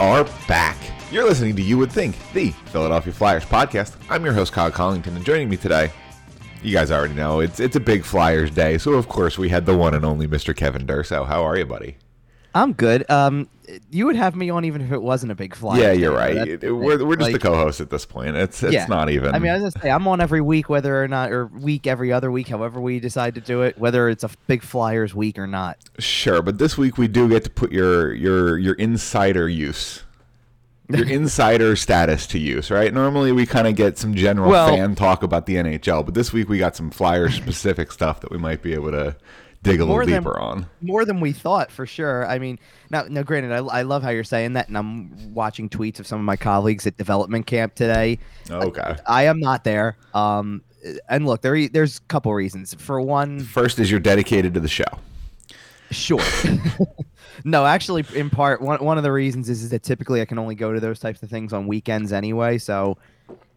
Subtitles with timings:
[0.00, 0.78] are back.
[1.12, 3.96] You're listening to You Would Think, the Philadelphia Flyers podcast.
[4.08, 5.92] I'm your host, Kyle Collington, and joining me today,
[6.62, 9.66] you guys already know, it's it's a big Flyers day, so of course we had
[9.66, 10.56] the one and only Mr.
[10.56, 11.26] Kevin Durso.
[11.26, 11.98] How are you, buddy?
[12.54, 13.08] I'm good.
[13.10, 13.48] Um,
[13.90, 15.78] you would have me on even if it wasn't a big fly.
[15.78, 16.36] Yeah, you're right.
[16.36, 18.36] It- we're we're just Like- the co-host at this point.
[18.36, 18.86] It's it's Yeah.
[18.86, 19.32] not even.
[19.34, 21.86] I mean, I was gonna say I'm on every week, whether or not, or week
[21.86, 25.38] every other week, however we decide to do it, whether it's a big Flyers week
[25.38, 25.76] or not.
[26.00, 30.02] Sure, but this week we do get to put your your your insider use,
[30.88, 32.92] your insider status to use, right?
[32.92, 36.32] Normally we kind of get some general Well- fan talk about the NHL, but this
[36.32, 39.14] week we got some flyer specific stuff that we might be able to
[39.62, 40.66] dig a little More than- deeper on.
[40.80, 42.26] More than we thought, for sure.
[42.26, 42.58] I mean,
[42.90, 46.06] now, now, granted, I, I love how you're saying that, and I'm watching tweets of
[46.06, 48.18] some of my colleagues at development camp today.
[48.50, 48.96] Okay.
[49.06, 49.96] I am not there.
[50.14, 50.62] Um,
[51.08, 52.72] and look, there there's a couple reasons.
[52.74, 54.84] For one, First is you're dedicated to the show.
[55.90, 56.22] Sure.
[57.44, 60.38] no, actually, in part, one one of the reasons is, is that typically I can
[60.38, 62.96] only go to those types of things on weekends anyway, so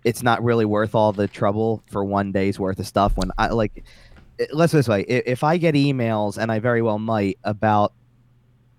[0.04, 3.16] it's not really worth all the trouble for one day's worth of stuff.
[3.16, 3.84] When I like,
[4.52, 7.94] let's this way: if I get emails, and I very well might, about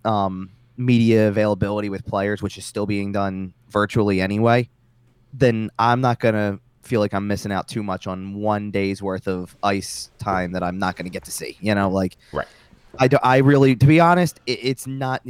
[0.04, 4.68] um, media availability with players, which is still being done virtually anyway,
[5.32, 9.26] then I'm not gonna feel like I'm missing out too much on one day's worth
[9.26, 11.56] of ice time that I'm not gonna get to see.
[11.60, 12.16] You know, like.
[12.32, 12.48] Right.
[12.98, 15.22] I do, I really, to be honest, it, it's not.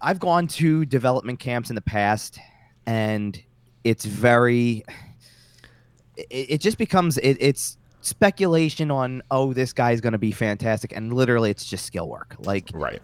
[0.00, 2.38] I've gone to development camps in the past,
[2.86, 3.40] and
[3.82, 4.84] it's very.
[6.16, 7.76] It, it just becomes it, it's
[8.06, 12.36] speculation on oh this guy's going to be fantastic, and literally it's just skill work.
[12.38, 13.02] Like Right.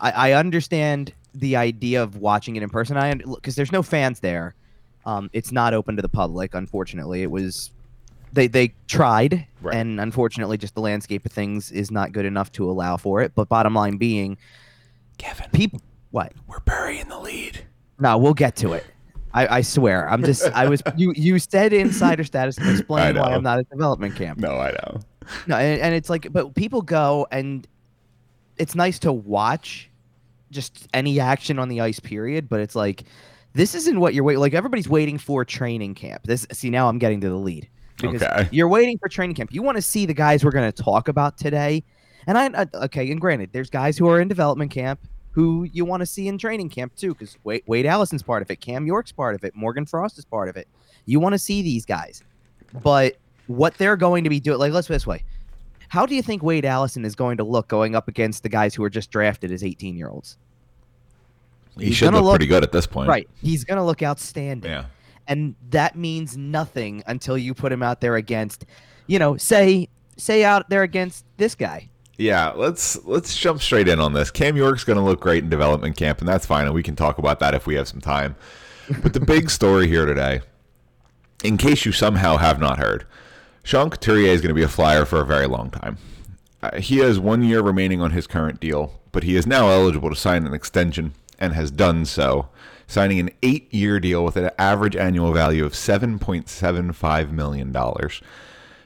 [0.00, 2.96] I, I understand the idea of watching it in person.
[2.96, 4.54] I because there's no fans there.
[5.06, 6.54] Um, it's not open to the public.
[6.54, 7.70] Unfortunately, it was.
[8.32, 9.76] They they tried, Right.
[9.76, 13.32] and unfortunately, just the landscape of things is not good enough to allow for it.
[13.34, 14.36] But bottom line being,
[15.18, 15.80] Kevin, people.
[16.10, 16.32] What?
[16.48, 17.64] we're burying the lead.
[17.98, 18.84] No, we'll get to it.
[19.34, 20.08] I, I swear.
[20.08, 20.44] I'm just.
[20.52, 20.82] I was.
[20.96, 23.34] You you said insider status and explain why.
[23.34, 24.38] I'm not at development camp.
[24.38, 25.00] No, I know.
[25.46, 27.66] No, and, and it's like, but people go and
[28.58, 29.90] it's nice to watch
[30.50, 32.48] just any action on the ice, period.
[32.48, 33.04] But it's like,
[33.54, 34.40] this isn't what you're waiting.
[34.40, 36.22] Like everybody's waiting for training camp.
[36.24, 37.68] This see now I'm getting to the lead
[38.00, 38.48] because Okay.
[38.52, 39.52] you're waiting for training camp.
[39.52, 41.82] You want to see the guys we're going to talk about today,
[42.28, 43.10] and I, I okay.
[43.10, 45.00] And granted, there's guys who are in development camp
[45.34, 48.50] who you want to see in training camp too, because Wade, Wade Allison's part of
[48.50, 50.68] it, Cam York's part of it, Morgan Frost is part of it.
[51.06, 52.22] You want to see these guys,
[52.82, 53.16] but
[53.48, 55.24] what they're going to be doing, like let's put it this way,
[55.88, 58.74] how do you think Wade Allison is going to look going up against the guys
[58.74, 60.38] who are just drafted as 18 year olds?
[61.78, 63.08] He He's should look, look- pretty good at this point.
[63.08, 64.84] Right, he's going to look outstanding, Yeah.
[65.26, 68.66] and that means nothing until you put him out there against,
[69.08, 71.88] you know, say say out there against this guy.
[72.16, 74.30] Yeah, let's let's jump straight in on this.
[74.30, 76.94] Cam York's going to look great in development camp, and that's fine, and we can
[76.94, 78.36] talk about that if we have some time.
[79.02, 80.42] But the big story here today,
[81.42, 83.04] in case you somehow have not heard,
[83.64, 85.98] Sean Couturier is going to be a flyer for a very long time.
[86.62, 90.10] Uh, he has one year remaining on his current deal, but he is now eligible
[90.10, 92.48] to sign an extension and has done so,
[92.86, 97.74] signing an eight-year deal with an average annual value of $7.75 million.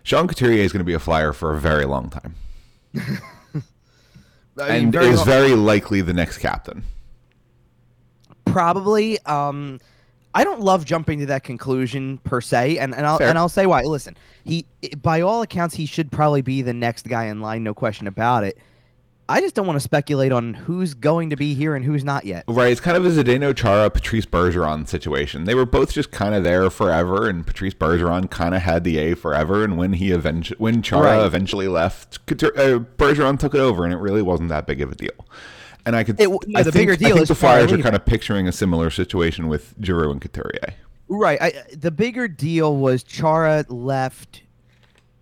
[0.02, 2.34] Sean Couturier is going to be a flyer for a very long time
[4.60, 6.82] I mean, and very is very likely the next captain.
[8.44, 9.78] probably um
[10.34, 13.28] I don't love jumping to that conclusion per se, and, and I'll Fair.
[13.28, 13.82] and I'll say why.
[13.82, 14.66] Listen, he
[15.02, 18.44] by all accounts he should probably be the next guy in line, no question about
[18.44, 18.58] it.
[19.30, 22.24] I just don't want to speculate on who's going to be here and who's not
[22.24, 22.44] yet.
[22.48, 25.44] Right, it's kind of a Zdeno Chara, Patrice Bergeron situation.
[25.44, 28.96] They were both just kind of there forever, and Patrice Bergeron kind of had the
[28.98, 29.64] A forever.
[29.64, 31.26] And when he eventually, when Chara Right.
[31.26, 32.34] eventually left, uh,
[32.96, 35.26] Bergeron took it over, and it really wasn't that big of a deal.
[35.84, 37.70] And I could, It no, I the think, bigger I deal think is the Flyers
[37.72, 40.74] are kind of picturing a similar situation with Giroux and Couturier.
[41.08, 41.38] Right.
[41.40, 44.42] I, the bigger deal was Chara left,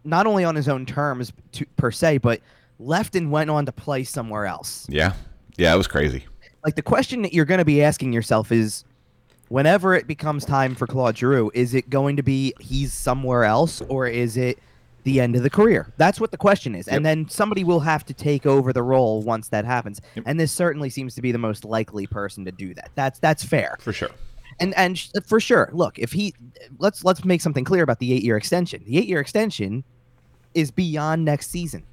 [0.04, 2.40] not only on his own terms to, per se, but
[2.78, 4.86] left and went on to play somewhere else.
[4.88, 5.14] Yeah,
[5.56, 6.24] yeah, it was crazy.
[6.64, 8.84] like the question that you're going to be asking yourself is
[9.48, 13.80] whenever it becomes time for Claude Giroux, is it going to be he's somewhere else
[13.88, 14.58] or is it
[15.04, 15.92] the end of the career?
[15.96, 16.86] That's what the question is.
[16.86, 16.96] Yep.
[16.96, 20.00] And then somebody will have to take over the role once that happens.
[20.16, 20.24] Yep.
[20.26, 22.90] And this certainly seems to be the most likely person to do that.
[22.94, 23.76] That's that's fair.
[23.80, 24.10] For sure.
[24.58, 26.34] And and sh- for sure, look, if he
[26.78, 28.82] let's let's make something clear about the 8-year extension.
[28.86, 29.84] The 8-year extension
[30.54, 31.84] is beyond next season.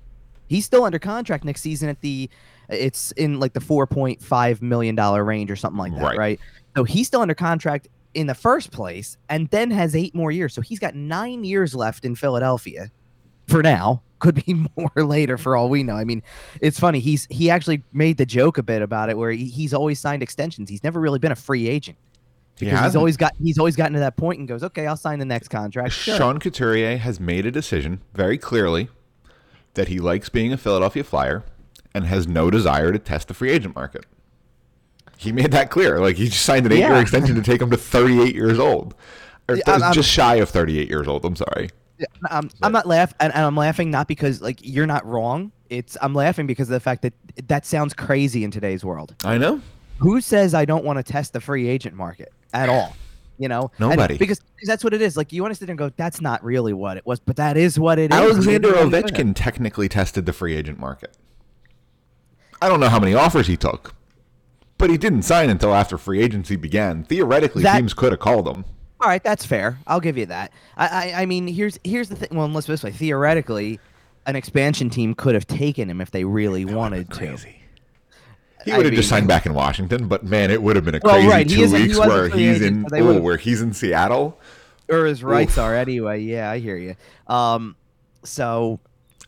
[0.47, 2.29] He's still under contract next season at the
[2.69, 6.17] it's in like the 4.5 million dollar range or something like that, Right.
[6.17, 6.39] right.
[6.75, 10.53] So he's still under contract in the first place and then has 8 more years.
[10.53, 12.89] So he's got 9 years left in Philadelphia
[13.47, 15.95] for now, could be more later for all we know.
[15.95, 16.23] I mean,
[16.61, 16.99] it's funny.
[16.99, 20.23] He's he actually made the joke a bit about it, where he, he's always signed
[20.23, 20.69] extensions.
[20.69, 21.97] He's never really been a free agent
[22.57, 25.19] because he's always got he's always gotten to that point and goes, okay, I'll sign
[25.19, 25.91] the next contract.
[25.93, 26.15] Sure.
[26.15, 28.89] Sean Couturier has made a decision very clearly
[29.75, 31.43] that he likes being a Philadelphia Flyer
[31.93, 34.05] and has no desire to test the free agent market.
[35.17, 35.99] He made that clear.
[35.99, 36.99] Like he just signed an eight-year Yeah.
[36.99, 38.93] extension to take him to 38 years old,
[39.47, 41.23] or Yeah, I'm- just shy of 38 years old.
[41.25, 41.69] I'm sorry.
[41.99, 45.51] Yeah, I'm, I'm not laughing, and I'm laughing not because like you're not wrong.
[45.69, 47.13] It's I'm laughing because of the fact that
[47.47, 49.15] that sounds crazy in today's world.
[49.23, 49.61] I know.
[49.99, 52.95] Who says I don't want to test the free agent market at all?
[53.37, 54.17] You know, Nobody.
[54.17, 55.17] because, because that's what it is.
[55.17, 57.35] Like you want to sit there and go, that's not really what it was, but
[57.37, 58.17] that is what it is.
[58.17, 58.91] Alexander Maybe I'm.
[58.91, 61.17] Ovechkin technically tested the free agent market.
[62.61, 63.95] I don't know how many offers he took,
[64.77, 67.03] but he didn't sign until after free agency began.
[67.03, 68.65] Theoretically, That- teams could have called him.
[69.01, 69.79] All right, that's fair.
[69.85, 70.53] I'll give you that.
[70.77, 72.29] I, I, I mean, here's here's the thing.
[72.31, 72.91] Well, let's put this way.
[72.91, 73.81] Theoretically,
[74.25, 77.37] an expansion team could have taken him if they really wanted to.
[78.65, 80.99] He would have just signed back in Washington, but man, it would have been a
[81.03, 83.37] Well, crazy right, two is a- he weeks where he's agent, in so oh, where
[83.37, 84.39] he's in Seattle.
[84.89, 85.59] Or his rights Oof.
[85.63, 86.21] are anyway.
[86.21, 86.95] Yeah, I hear you.
[87.27, 87.75] Um,
[88.23, 88.79] so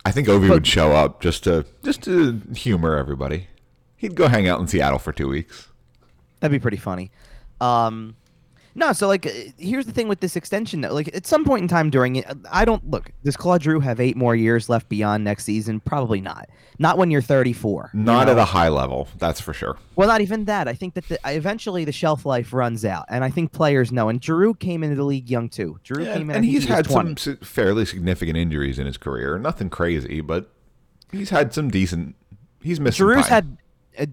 [0.05, 3.47] I think Ovi But- would show up just to just to humor everybody.
[3.97, 5.69] He'd go hang out in Seattle for two weeks.
[6.39, 7.11] That'd be pretty funny.
[7.61, 8.15] Um,
[8.75, 10.81] no, so like, uh, here's the thing with this extension.
[10.81, 10.93] Though.
[10.93, 13.09] Like, at some point in time during it, I don't look.
[13.23, 15.79] Does Claude Giroux have eight more years left beyond next season?
[15.79, 16.49] Probably not.
[16.77, 17.91] Not when you're 34.
[17.93, 18.33] you Not know?
[18.33, 19.77] at a high level, that's for sure.
[19.95, 20.67] Well, not even that.
[20.67, 24.09] I think that the, eventually the shelf life runs out, and I think players know.
[24.09, 25.79] And Giroux came into the league young too.
[25.85, 27.15] Giroux Yeah, came in, and he's he had 20.
[27.17, 29.39] some fairly significant injuries in his career.
[29.39, 30.49] Nothing crazy, but
[31.13, 32.15] he's had some decent.
[32.61, 32.97] He's missed.
[32.97, 33.57] Giroux's had
[33.97, 34.05] uh,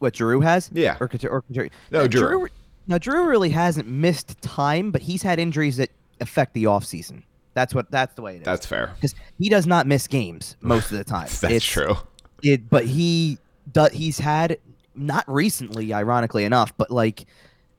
[0.00, 0.70] what Giroux has.
[0.72, 0.96] Yeah.
[0.98, 1.44] Or, Couture- or
[1.92, 2.48] No, Uh, Giroux.
[2.86, 5.90] No, Giroux really hasn't missed time, but he's had injuries that
[6.20, 7.22] affect the offseason.
[7.54, 7.90] That's what.
[7.90, 8.44] That's the way it is.
[8.44, 8.92] That's fair.
[8.94, 11.26] because he does not miss games most of the time.
[11.40, 11.96] That's It's- true.
[12.42, 13.38] It, but he
[13.72, 13.92] does.
[13.92, 14.58] He's had
[14.94, 17.24] not recently, ironically enough, but like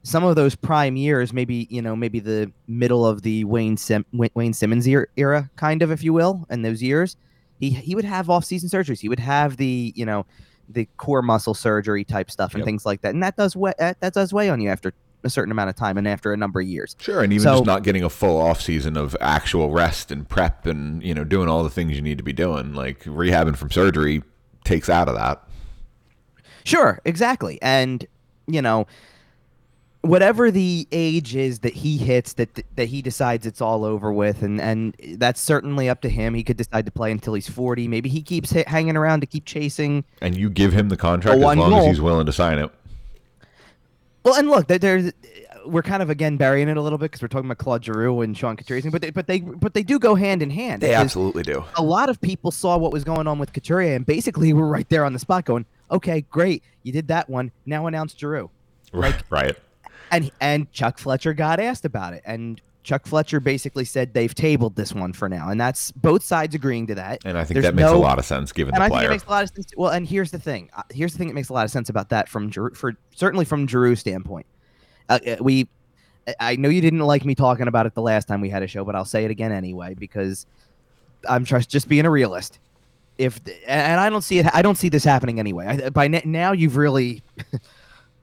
[0.02, 4.04] some of those prime years, maybe you know, maybe the middle of the Wayne Sim,
[4.12, 7.18] Wayne Simmonds era, kind of, if you will, in those years,
[7.60, 9.00] he he would have off-season surgeries.
[9.00, 10.26] He would have the you know
[10.70, 12.66] the core muscle surgery type stuff and Yep.
[12.66, 14.94] things like that, and that does weigh, that, that does weigh on you after
[15.24, 16.96] a certain amount of time and after a number of years.
[17.00, 20.28] Sure, and even So- just not getting a full off season of actual rest and
[20.28, 23.56] prep and you know doing all the things you need to be doing, like rehabbing
[23.56, 24.24] from surgery,
[24.64, 25.42] takes out of that.
[26.64, 27.60] Sure, exactly.
[27.62, 28.06] And
[28.48, 28.88] you know,
[30.08, 34.42] whatever the age is that he hits that that he decides it's all over with
[34.42, 36.34] and and that's certainly up to him.
[36.34, 37.88] He could decide to play until he's 40.
[37.88, 40.04] Maybe he keeps hit, hanging around to keep chasing.
[40.22, 42.72] And you give him the contract as long as he's willing to sign it.
[44.24, 45.14] Well, and look, there's
[45.66, 48.22] we're kind of again burying it a little bit because we're talking about Claude Giroux
[48.22, 50.82] and Sean Couturier, but they, but they but they do go hand in hand.
[50.82, 51.64] They absolutely do.
[51.76, 54.88] a lot of people saw what was going on with Couturier and basically were right
[54.90, 57.52] there on the spot going, okay, great, you did that one.
[57.66, 58.50] Now announce Giroux.
[58.94, 59.56] Right, right.
[60.12, 64.76] And and Chuck Fletcher got asked about it, and Chuck Fletcher basically said they've tabled
[64.76, 67.20] this one for now, and that's both sides agreeing to that.
[67.26, 68.96] And I think There's that makes a lot of sense given And the I think
[68.96, 69.10] it player.
[69.10, 69.68] makes a lot of sense.
[69.76, 70.70] Well, and here's the thing.
[70.76, 72.96] Uh, Here's the thing that makes a lot of sense about that from Giroux, for
[73.14, 74.46] certainly from Giroux's standpoint.
[75.10, 75.68] Uh, uh, we,
[76.28, 78.64] I- I know you didn't like me talking about it the last time we had
[78.64, 80.46] a show, but I'll say it again anyway because
[81.28, 82.60] I'm just just being a realist.
[83.18, 85.66] If and I don't see it, I don't see this happening anyway.
[85.66, 87.22] I, by now, you've really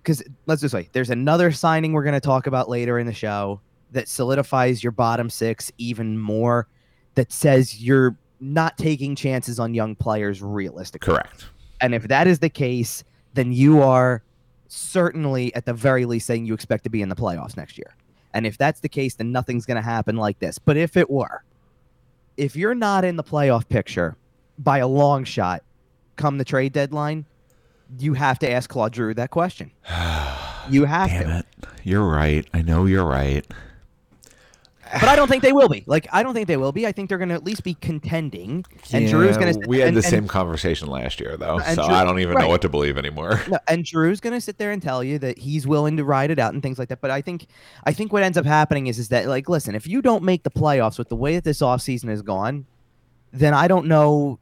[0.05, 3.15] because let's just say there's another signing we're going to talk about later in the
[3.15, 3.61] show
[3.93, 6.69] that solidifies your bottom six even more.
[7.15, 11.15] That says you're not taking chances on young players realistically.
[11.15, 11.47] Correct.
[11.81, 14.23] And if that is the case, then you are
[14.69, 17.97] certainly at the very least saying you expect to be in the playoffs next year.
[18.35, 20.59] And if that's the case, then nothing's going to happen like this.
[20.59, 21.45] But if it were,
[22.37, 24.17] if you're not in the playoff picture
[24.59, 25.63] by a long shot
[26.17, 27.25] come the trade deadline,
[27.99, 29.71] you have to ask Claude Giroux that question.
[30.71, 31.39] You have Damn to.
[31.41, 31.47] it.
[31.83, 32.47] You're right.
[32.55, 33.47] I know you're right.
[34.93, 35.85] But I don't think they will be.
[35.87, 36.87] Like I don't think they will be.
[36.87, 38.65] I think they're going to at least be contending.
[38.91, 41.83] And Giroux's going to We had and, the and- same conversation last year, though, so
[41.83, 43.41] Giroux- I don't even know what to believe anymore.
[43.49, 46.39] No, and Giroux's gonna sit there and tell you that he's willing to ride it
[46.39, 47.03] out and things like that.
[47.03, 47.47] But I think
[47.85, 50.45] I think what ends up happening is is that like listen, if you don't make
[50.45, 52.65] the playoffs with the way that this offseason has gone,
[53.33, 54.39] then I don't know.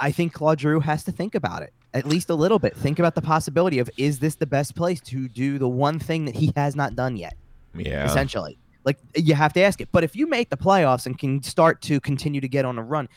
[0.00, 2.76] I think Claude Giroux has to think about it at least a little bit.
[2.76, 6.26] Think about the possibility of is this the best place to do the one thing
[6.26, 7.34] that he has not done yet?
[7.74, 8.04] Yeah.
[8.04, 8.58] essentially.
[8.84, 9.88] Like you have to ask it.
[9.92, 12.82] But if you make the playoffs and can start to continue to get on a
[12.82, 13.08] run,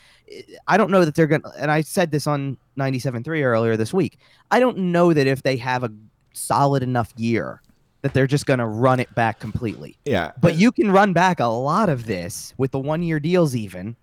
[0.66, 3.92] I don't know that they're going to and I said this on 97.3 earlier this
[3.92, 4.18] week.
[4.50, 5.92] I don't know that if they have a
[6.32, 7.62] solid enough year
[8.02, 9.96] that they're just going to run it back completely.
[10.06, 10.32] Yeah.
[10.40, 13.94] But you can run back a lot of this with the one year deals even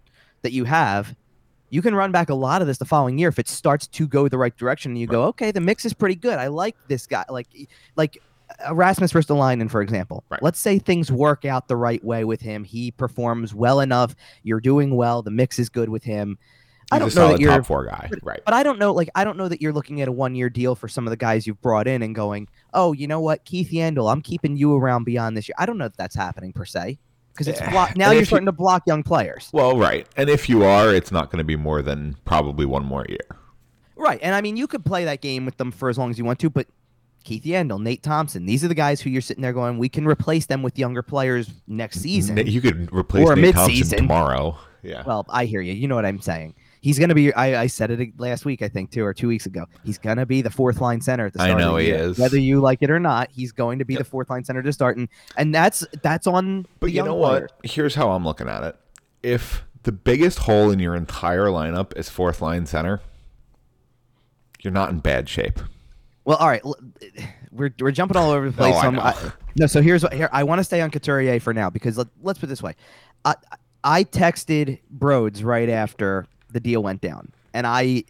[0.43, 1.15] that you have,
[1.69, 4.07] you can run back a lot of this the following year if it starts to
[4.07, 6.39] go the right direction and you go, okay, the mix is pretty good.
[6.39, 7.25] I like this guy.
[7.29, 7.47] Like
[7.95, 10.23] like uh, Erasmus Ristolainen, for example.
[10.29, 10.41] Right.
[10.41, 12.63] Let's say things work out the right way with him.
[12.63, 14.15] He performs well enough.
[14.43, 15.21] You're doing well.
[15.21, 16.37] The mix is good with him.
[16.89, 18.09] I don't know that you're top four guy.
[18.23, 18.39] Right.
[18.45, 20.49] but I don't know, like I don't know that you're looking at a one year
[20.49, 23.43] deal for some of the guys you've brought in and going, oh, you know what,
[23.43, 25.55] Keith Yandle, I'm keeping you around beyond this year.
[25.57, 26.97] I don't know that that's happening per se
[27.37, 30.07] because it's eh, block- now you're if you- starting to block young players, Well, right.
[30.17, 33.19] And if you are, it's not going to be more than probably one more year.
[33.95, 34.19] right?
[34.23, 36.25] And I mean, you could play that game with them for as long as you
[36.25, 36.67] want to, but
[37.23, 40.07] Keith Yandle, Nate Thompson, these are the guys who you're sitting there going, we can
[40.07, 42.37] replace them with younger players next season.
[42.37, 43.97] You could replace Or Nate Thompson mid-season.
[43.99, 44.57] tomorrow.
[44.81, 45.03] Yeah.
[45.05, 45.73] Well, I hear you.
[45.73, 46.55] You know what I'm saying.
[46.87, 47.33] He's going to be.
[47.33, 49.65] I, I said it last week, I think, too, or two weeks ago.
[49.83, 51.51] He's going to be the fourth line center at the start.
[51.51, 51.97] I know he year.
[51.97, 52.17] is.
[52.17, 54.71] Whether you like it or not, he's going to be the fourth line center to
[54.71, 56.65] start, and and that's that's on.
[56.79, 57.49] But you know players.
[57.51, 57.69] what?
[57.69, 58.77] Here's how I'm looking at it.
[59.21, 63.01] If the biggest hole in your entire lineup is fourth line center,
[64.61, 65.59] you're not in bad shape.
[66.23, 66.63] Well, all right,
[67.51, 68.75] we're we're jumping all over the place.
[68.75, 69.01] I so.
[69.01, 71.97] I- no, so here's what here I want to stay on Couturier for now because
[71.97, 72.75] let, let's put it this way,
[73.25, 73.35] I
[73.83, 78.03] I texted Broads right after the deal went down, and I.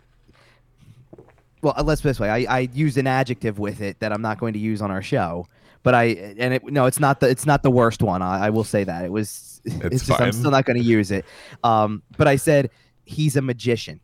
[1.61, 2.29] Well, uh, let's put it this way.
[2.29, 5.01] I, I used an adjective with it that I'm not going to use on our
[5.01, 5.47] show,
[5.83, 6.03] but I
[6.37, 8.21] and it no, it's not the it's not the worst one.
[8.21, 9.53] I, I will say that it was.
[9.67, 11.25] It's, It's just I'm still not going to use it.
[11.61, 12.69] Um, but I said
[13.03, 13.99] he's a magician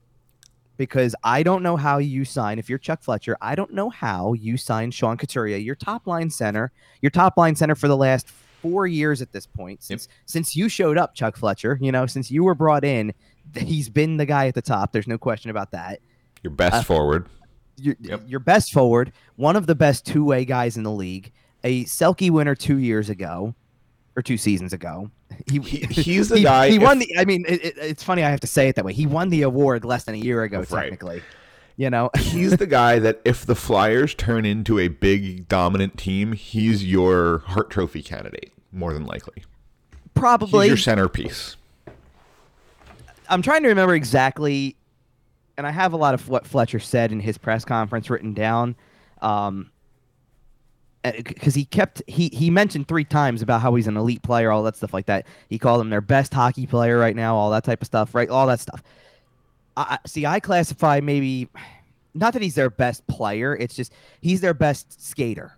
[0.76, 2.60] because I don't know how you sign.
[2.60, 6.30] If you're Chuck Fletcher, I don't know how you sign Sean Couturier, your top line
[6.30, 8.28] center, your top line center for the last
[8.62, 11.78] four years at this point since since you showed up, Chuck Fletcher.
[11.80, 13.14] You know, since you were brought in,
[13.56, 14.92] he's been the guy at the top.
[14.92, 16.00] There's no question about that.
[16.42, 17.28] Your best Uh, forward.
[17.78, 18.22] Your, Yep.
[18.28, 21.32] your best forward, one of the best two way guys in the league,
[21.64, 23.56] a Selke winner two years ago,
[24.16, 25.10] or two seasons ago.
[25.50, 26.70] He, He, he's the he, guy.
[26.70, 27.18] he if- won the.
[27.18, 28.94] I mean, it, it- it's funny I have to say it that way.
[28.94, 30.84] He won the award less than a year ago, Right.
[30.84, 31.22] technically.
[31.76, 36.34] You know, he's the guy that if the Flyers turn into a big dominant team,
[36.34, 39.34] he's your Hart Trophy candidate more than likely.
[39.38, 40.68] He's probably.
[40.68, 41.56] your centerpiece.
[43.30, 44.76] I'm trying to remember exactly,
[45.58, 48.76] and I have a lot of what Fletcher said in his press conference written down,
[49.22, 49.72] um,
[51.04, 54.64] because he kept he he mentioned three times about how he's an elite player, all
[54.64, 55.28] that stuff like that.
[55.50, 58.30] He called him their best hockey player right now, all that type of stuff, right?
[58.30, 58.82] All that stuff.
[59.76, 61.50] I, I- see, I classify maybe
[62.14, 63.56] not that he's their best player.
[63.56, 65.58] It's just he's their best skater.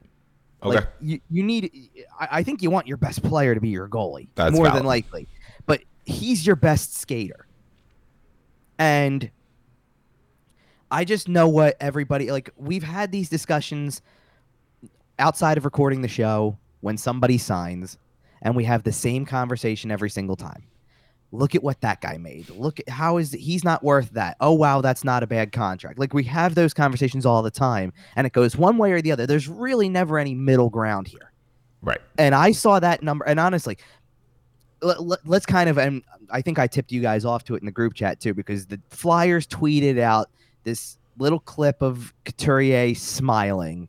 [0.63, 0.77] Okay.
[0.77, 1.89] Like, you, you need.
[2.19, 4.79] I, I think you want your best player to be your goalie That's more valid.
[4.79, 5.27] than likely,
[5.67, 7.45] but he's your best skater.
[8.77, 9.29] And
[10.91, 12.49] I just know what everybody like.
[12.57, 14.01] We've had these discussions
[15.19, 17.97] outside of recording the show when somebody signs,
[18.41, 20.63] and we have the same conversation every single time.
[21.31, 22.49] Look at what that guy made.
[22.49, 24.37] Look at how is he's not worth that.
[24.39, 25.99] Oh wow, that's not a bad contract.
[25.99, 29.11] Like we have those conversations all the time, and it goes one way or the
[29.11, 29.25] other.
[29.25, 31.31] There's really never any middle ground here.
[31.81, 32.01] Right.
[32.17, 33.77] And I saw that number, and honestly,
[34.85, 37.65] let, us kind of, and I think I tipped you guys off to it in
[37.65, 40.29] the group chat too, because the Flyers tweeted out
[40.63, 43.87] this little clip of Couturier smiling,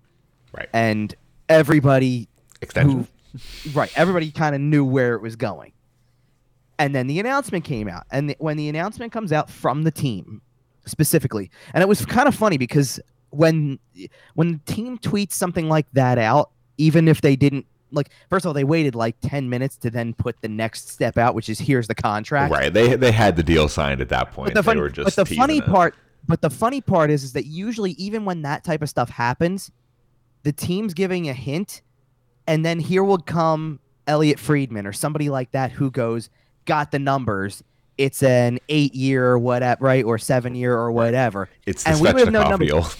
[0.52, 0.68] Right.
[0.72, 1.14] and
[1.48, 2.28] everybody
[2.62, 3.08] Extension.
[3.32, 5.72] who, right, everybody kind of knew where it was going.
[6.78, 9.90] And then the announcement came out, and the, when the announcement comes out from the
[9.90, 10.42] team
[10.84, 13.00] specifically, and it was kind of funny because
[13.30, 13.78] when
[14.34, 18.49] when the team tweets something like that out, even if they didn't like, first of
[18.49, 21.59] all, they waited like ten minutes to then put the next step out, which is
[21.59, 22.52] here's the contract.
[22.52, 22.73] Right.
[22.73, 24.49] They they had the deal signed at that point.
[24.49, 25.66] But the, they funny, were just but the funny it.
[25.66, 25.95] part,
[26.26, 29.71] but the funny part is, is that usually even when that type of stuff happens,
[30.43, 31.83] the team's giving a hint,
[32.47, 36.31] and then here will come Elliotte Friedman or somebody like that who goes,
[36.64, 37.62] got the numbers.
[37.99, 41.49] It's an eight year or whatever, right, or seven year or whatever.
[41.64, 42.69] It's the and we have no numbers.
[42.69, 42.87] deal.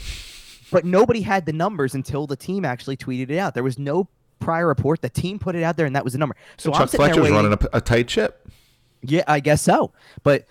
[0.73, 3.55] But nobody had the numbers until the team actually tweeted it out.
[3.55, 5.03] There was no prior report.
[5.03, 6.37] The team put it out there, and that was the number.
[6.57, 8.49] So, I'm Chuck there Fletcher's running a, a tight ship,
[9.03, 9.93] yeah, I guess so.
[10.23, 10.47] But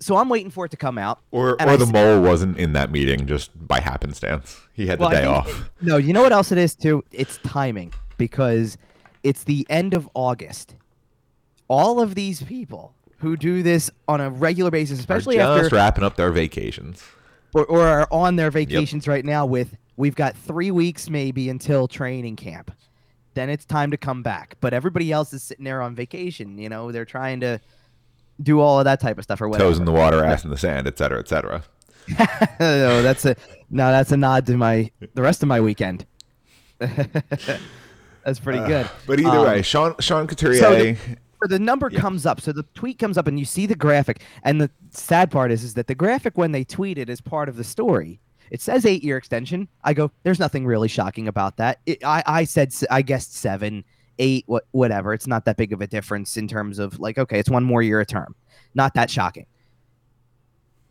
[0.00, 1.20] so I'm waiting for it to come out.
[1.30, 4.60] or or I the mole wasn't in that meeting just by happenstance.
[4.72, 5.70] He had the Well, I day think- off.
[5.80, 7.04] No, you know what else it is too?
[7.12, 8.76] It's timing because
[9.22, 10.74] it's the end of August.
[11.68, 15.76] All of these people who do this on a regular basis, especially Are just after
[15.76, 17.02] wrapping up their vacations.
[17.54, 21.86] or, or are on their vacations right now with we've got three weeks maybe until
[21.86, 22.72] training camp.
[23.34, 24.56] Then it's time to come back.
[24.60, 26.58] But everybody else is sitting there on vacation.
[26.58, 27.60] You know, they're trying to
[28.42, 29.70] do all of that type of stuff or whatever.
[29.70, 31.62] Toes in the water, ass in the sand, et cetera, et cetera.
[32.60, 33.36] no, that's a
[33.70, 33.90] no.
[33.92, 36.04] That's a nod to my the rest of my weekend.
[36.78, 38.88] that's pretty good.
[39.06, 40.60] But either Um, way, Sean Sean Couturier.
[40.60, 40.96] so the-
[41.48, 41.98] the number Yeah.
[42.00, 42.40] comes up.
[42.40, 44.22] So the tweet comes up, and you see the graphic.
[44.44, 47.48] And the sad part is, is that the graphic when they tweet it is part
[47.48, 48.20] of the story.
[48.52, 49.66] It says eight year extension.
[49.82, 51.80] I go, there's nothing really shocking about that.
[51.86, 53.82] It, I I said I guessed seven,
[54.18, 55.14] eight, what whatever.
[55.14, 57.82] It's not that big of a difference in terms of like, okay, it's one more
[57.82, 58.36] year a term.
[58.74, 59.46] Not that shocking.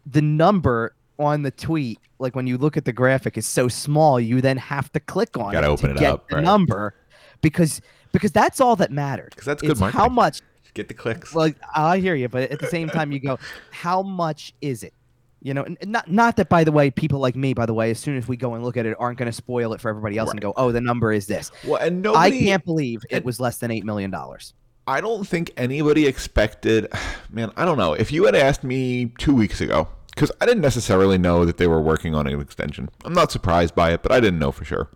[0.08, 4.20] The number on the tweet, like when you look at the graphic, is so small.
[4.20, 6.44] You then have to click on it open to it get up, the right.
[6.44, 6.96] number
[7.41, 7.80] because
[8.12, 9.30] because that's all that matters.
[9.30, 10.01] Because that's good marketing.
[10.01, 10.41] how much
[10.74, 11.32] Get the clicks.
[11.32, 13.38] well, I hear you, but at the same time, you go,
[13.72, 14.94] how much is it?
[15.43, 17.89] You know, and not not that by the way, people like me, by the way,
[17.89, 19.89] as soon as we go and look at it, aren't going to spoil it for
[19.89, 21.51] everybody else and go, oh, the number is this.
[21.65, 24.53] well, and nobody, I can't believe it was less than eight million dollars.
[24.88, 26.91] I don't think anybody expected.
[27.31, 27.93] Man, I don't know.
[27.93, 31.67] If you had asked me two weeks ago, because I didn't necessarily know that they
[31.67, 34.65] were working on an extension, I'm not surprised by it, but I didn't know for
[34.65, 34.89] sure.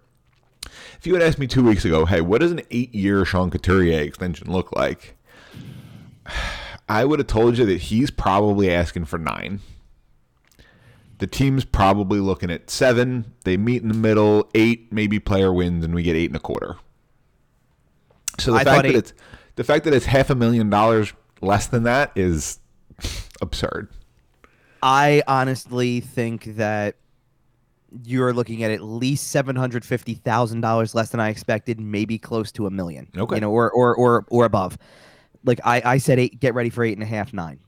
[0.98, 4.02] If you had asked me two weeks ago, hey, what does an eight-year Sean Couturier
[4.02, 5.16] extension look like?
[6.90, 9.60] I would have told you that he's probably asking for nine.
[11.20, 13.34] The team's probably looking at seven.
[13.46, 16.40] They meet in the middle, eight, maybe player wins, and we get eight and a
[16.42, 16.76] quarter.
[18.40, 19.14] So the I fact that eight- it's
[19.56, 22.60] the fact that it's half a million dollars less than that is
[23.42, 23.90] absurd.
[24.84, 26.96] I honestly think that
[28.04, 32.18] you're looking at at least seven hundred fifty thousand dollars less than I expected, maybe
[32.18, 33.08] close to a million.
[33.18, 33.36] Okay.
[33.36, 34.78] you know, or or or or above.
[35.46, 36.40] Like I, I said, eight.
[36.42, 37.60] Get ready for eight and a half, nine.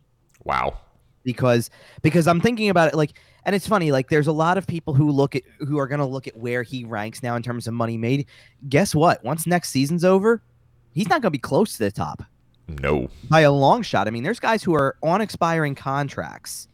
[0.43, 0.77] Wow.
[1.23, 1.69] because
[2.01, 3.13] because I'm thinking about it like
[3.47, 5.99] and it's funny like there's a lot of people who look at who are going
[6.01, 8.27] to look at where he ranks now in terms of money made.
[8.69, 9.23] Guess what?
[9.23, 10.43] Once next season's over,
[10.91, 12.21] he's not going to be close to the top
[12.67, 13.09] No.
[13.29, 14.07] by a long shot.
[14.07, 16.67] I mean, there's guys who are on expiring contracts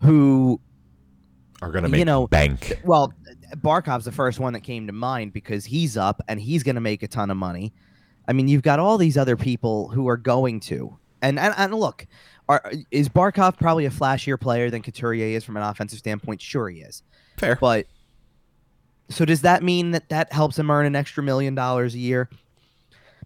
[0.00, 0.60] who
[1.62, 2.80] Are gonna make You know, bank.
[2.84, 3.12] well,
[3.56, 6.80] Barkov's the first one that came to mind because he's up and he's going to
[6.80, 7.72] make a ton of money.
[8.28, 10.98] I mean, you've got all these other people who are going to.
[11.22, 12.06] And and, and look,
[12.48, 16.40] are, is Barkov probably a flashier player than Couturier is from an offensive standpoint?
[16.40, 17.02] Sure, he is.
[17.36, 17.56] Fair.
[17.60, 17.86] But
[19.08, 22.28] so does that mean that that helps him earn an extra million dollars a year?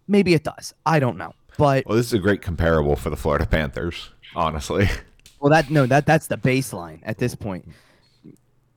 [0.07, 0.73] Maybe it does.
[0.85, 1.33] I don't know.
[1.57, 4.89] But Well, this is a great comparable for the Florida Panthers, honestly.
[5.39, 7.67] well, that no, that that's the baseline at this point.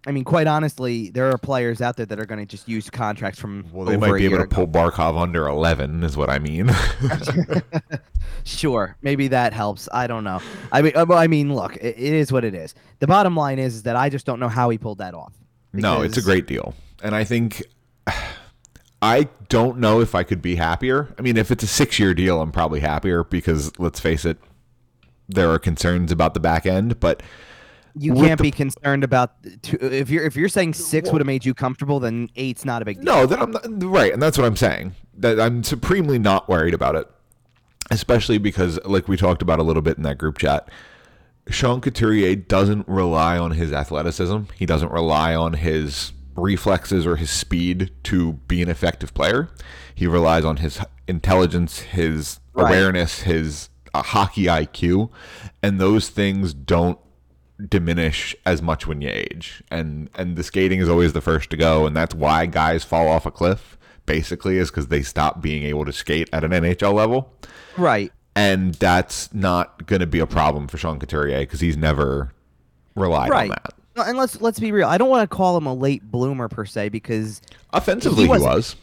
[0.07, 2.91] I mean, quite honestly, there are players out there that are going to just use
[2.91, 6.39] contracts from Well, they might be able to pull Barkov under 11, is what I
[6.39, 6.71] mean.
[8.45, 9.89] Sure, maybe that helps.
[9.93, 10.41] I don't know.
[10.71, 12.75] I mean, uh, I mean, look, it, it is what it is.
[12.99, 15.33] The bottom line is, is that I just don't know how he pulled that off.
[15.73, 16.75] no, it's a great deal.
[17.03, 17.63] And I think
[19.03, 21.15] I don't know if I could be happier.
[21.19, 24.39] I mean, if it's a six year deal, I'm probably happier because let's face it,
[25.29, 27.01] there are concerns about the back end.
[27.01, 27.23] But
[27.97, 31.27] You can't the- be concerned about two, if you're if you're saying six would have
[31.27, 33.05] made you comfortable, then eight's not a big deal.
[33.05, 34.13] no, then I'm not, right.
[34.13, 34.95] And that's what I'm saying.
[35.17, 37.09] That I'm supremely not worried about it.
[37.91, 40.69] Especially because, like we talked about a little bit in that group chat,
[41.51, 44.39] Sean Couturier doesn't rely on his athleticism.
[44.57, 49.51] He doesn't rely on his reflexes or his speed to be an effective player.
[49.95, 52.69] He relies on his intelligence, his Right.
[52.71, 55.11] awareness, his uh, hockey IQ,
[55.63, 56.99] and those things don't
[57.69, 59.63] diminish as much when you age.
[59.71, 63.09] And and the skating is always the first to go, and that's why guys fall
[63.09, 63.77] off a cliff.
[64.07, 67.33] Basically, is because they stop being able to skate at an NHL level
[67.79, 68.13] Right.
[68.37, 72.31] and that's not going to be a problem for Sean Couturier because he's never
[72.95, 73.51] relied Right.
[73.51, 73.57] on
[73.97, 74.07] that.
[74.09, 74.89] And let's let's be real.
[74.89, 77.41] I don't want to call him a late bloomer per se because
[77.73, 78.77] Offensively, he, was- was.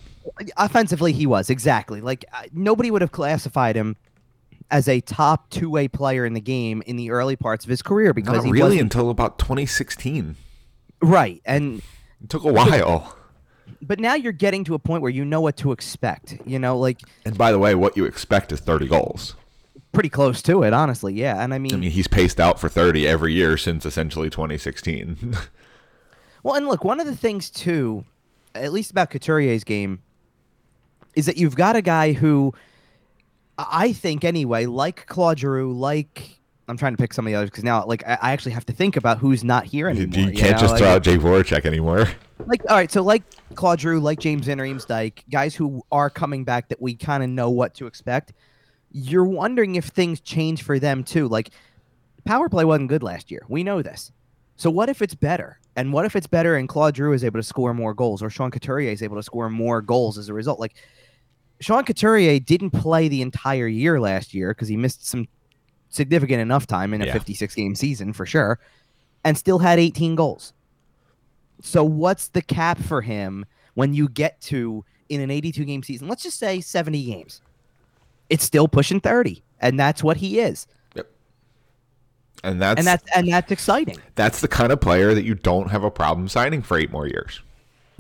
[0.58, 3.96] offensively he was exactly like nobody would have classified him
[4.72, 7.82] as a top two way player in the game in the early parts of his
[7.82, 10.36] career because Not he really until about 2016.
[11.02, 11.82] right and
[12.24, 13.16] It took a while.
[13.82, 16.38] but now you're getting to a point where you know what to expect.
[16.46, 19.36] You know, like And by the way, what you expect is 30 goals.
[19.92, 21.14] pretty close to it, honestly.
[21.14, 24.30] Yeah, and I mean, I mean, he's paced out for 30 every year since essentially
[24.30, 25.36] 2016.
[26.44, 28.06] well, and look, one of the things too,
[28.56, 30.02] at least about Couturier's game,
[31.16, 32.54] is that you've got a guy who,
[33.69, 36.38] I think anyway, like Claude Giroux, like.
[36.67, 38.65] I'm trying to pick some of the others because now, like, I I actually have
[38.67, 40.32] to think about who's not here you anymore.
[40.32, 40.58] you can't know?
[40.58, 42.08] just Like- throw out Jake Voracek anymore.
[42.47, 43.24] like all right so like
[43.56, 47.30] claude giroux like james van Riemsdyk, guys who are coming back that we kind of
[47.30, 48.34] know what to expect
[48.91, 51.52] you're wondering if things change for them too like
[52.26, 54.12] power play wasn't good last year we know this
[54.56, 57.39] so what if it's better and what if it's better and claude giroux is able
[57.39, 60.34] to score more goals or sean couturier is able to score more goals as a
[60.34, 60.74] result like
[61.62, 65.28] sean couturier didn't play the entire year last year because he missed some
[65.89, 67.13] significant enough time in a Yeah.
[67.13, 68.60] 56 game season for sure
[69.24, 70.54] and still had 18 goals
[71.62, 73.45] so what's the cap for him
[73.76, 76.08] when you get to in an 82 game season?
[76.08, 77.41] Let's just say 70 games.
[78.30, 79.43] It's still pushing 30.
[79.60, 80.65] and that's what he is,
[82.43, 83.97] And that's and that's and that's exciting.
[84.15, 87.06] that's the kind of player that you don't have a problem signing for eight more
[87.08, 87.41] years.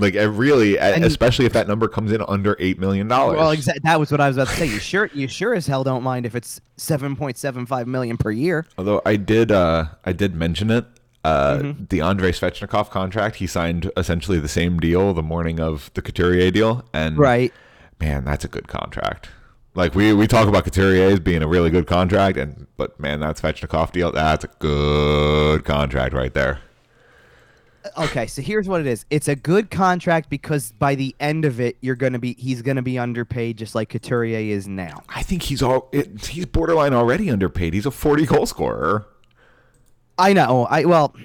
[0.01, 3.37] Like really, And- especially if that number comes in under eight million dollars.
[3.37, 4.65] Well, exa- that was what I was about to say.
[4.65, 8.17] You sure you sure as hell don't mind if it's seven point seven five million
[8.17, 8.65] per year.
[8.77, 10.85] Although I did, uh, I did mention it.
[11.23, 11.83] Uh, Mm-hmm.
[11.89, 16.49] The Andrei Svechnikov contract, he signed essentially the same deal the morning of the Couturier
[16.49, 17.53] deal, and Right.
[17.99, 19.29] man, that's a good contract.
[19.75, 23.19] Like we we talk about Couturier as being a really good contract, and but man,
[23.19, 26.59] that Svechnikov deal, that's a good contract right there.
[27.97, 29.05] Okay, so here's what it is.
[29.09, 32.81] It's a good contract because by the end of it, you're gonna be he's gonna
[32.81, 35.03] be underpaid just like Couturier is now.
[35.09, 37.73] I think he's all it, he's borderline already underpaid.
[37.73, 39.07] He's a forty goal scorer.
[40.17, 40.67] I know.
[40.69, 41.15] I well,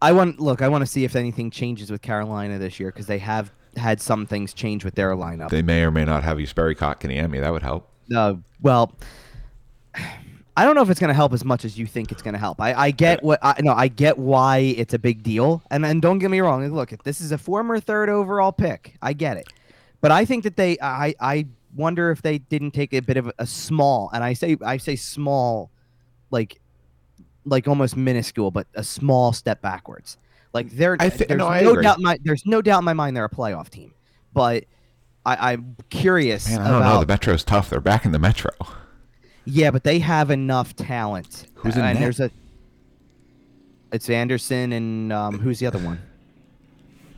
[0.00, 0.62] I want look.
[0.62, 4.00] I want to see if anything changes with Carolina this year because they have had
[4.00, 5.50] some things change with their lineup.
[5.50, 7.40] They may or may not have you Jesperi Kotkaniemi.
[7.40, 7.90] That would help.
[8.14, 8.94] uh, well,
[10.56, 12.34] I don't know if it's going to help as much as you think it's going
[12.34, 12.60] to help.
[12.60, 16.00] I, I get what I no, I get why it's a big deal, and and
[16.00, 16.64] don't get me wrong.
[16.72, 19.48] Look, if this is a former third overall pick, I get it,
[20.00, 23.32] but I think that they, I, I wonder if they didn't take a bit of
[23.38, 25.70] a small, and I say, I say small,
[26.30, 26.60] like,
[27.44, 30.18] like almost minuscule, but a small step backwards.
[30.52, 33.16] Like they're, I thi- there's no, no doubt, my, there's no doubt in my mind
[33.16, 33.92] they're a playoff team,
[34.32, 34.64] but.
[35.26, 37.00] I, I'm curious Man, I don't about know.
[37.00, 37.70] The Metro's tough.
[37.70, 38.50] They're back in the Metro.
[39.46, 41.46] Yeah, but they have enough talent.
[41.54, 42.02] Who's in and net?
[42.02, 42.30] there's a
[43.92, 46.00] it's Andersen and um, who's the other one?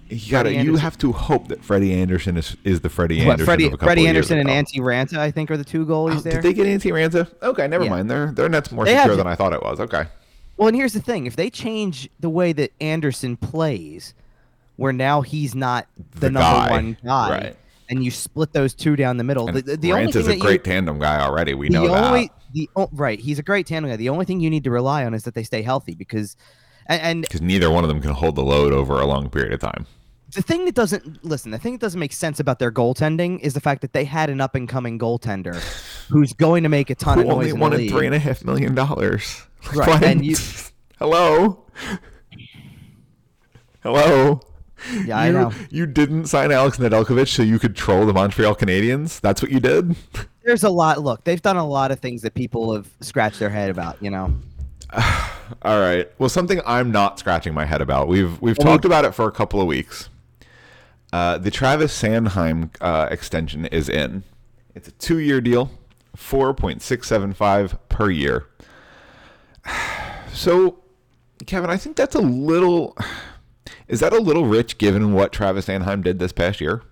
[0.08, 0.52] You gotta.
[0.54, 3.44] You have to hope that Freddie Andersen is is the Freddie What, Andersen.
[3.46, 4.66] Freddie, of a couple Freddie of years Andersen and.
[4.66, 6.32] Antti Raanta, I think, are the two goalies Oh, there.
[6.34, 7.28] Did they get Antti Raanta?
[7.42, 7.90] Okay, never Yeah.
[7.90, 8.10] mind.
[8.10, 9.80] Their their net's more They secure have- than I thought it was.
[9.80, 10.04] Okay.
[10.56, 14.14] Well, and here's the thing: if they change the way that Andersen plays,
[14.76, 17.56] where now he's not the, The number guy, one guy, right.
[17.88, 20.28] And you split those two down the middle, And the, the, the only thing Raanta's
[20.28, 21.54] a great you, tandem guy already.
[21.54, 23.96] We know only that the oh, right, he's a great tandem guy.
[23.96, 26.36] The only thing you need to rely on is that they stay healthy because,
[26.86, 29.60] and, because neither one of them can hold the load over a long period of
[29.60, 29.86] time.
[30.32, 33.54] the thing that doesn't listen, the thing that doesn't make sense about their goaltending is
[33.54, 35.54] the fact that they had an up and coming goaltender
[36.08, 38.44] who's going to make a ton Who of noise only wanted three and a half
[38.44, 39.42] million dollars?
[39.74, 40.36] Right, and you-
[40.98, 41.64] Hello.
[43.82, 44.40] Hello.
[45.06, 45.52] Yeah, I you, know.
[45.70, 49.20] You didn't sign Alex Nedeljkovic so you could troll the Montreal Canadiens.
[49.20, 49.96] That's what you did.
[50.44, 51.02] There's a lot.
[51.02, 54.00] Look, they've done a lot of things that people have scratched their head about.
[54.02, 54.32] You know,
[55.62, 56.10] All right.
[56.18, 58.08] Well, something I'm not scratching my head about.
[58.08, 60.08] We've we've Well, we- talked about it for a couple of weeks.
[61.12, 64.22] Uh, the Travis Sanheim uh, extension is in.
[64.74, 65.70] It's a two-year deal,
[66.14, 68.46] four point six seven five per year.
[70.32, 70.80] So,
[71.46, 72.94] Kevin, I think that's a little.
[73.88, 76.82] Is that a little rich given what Travis Sanheim did this past year?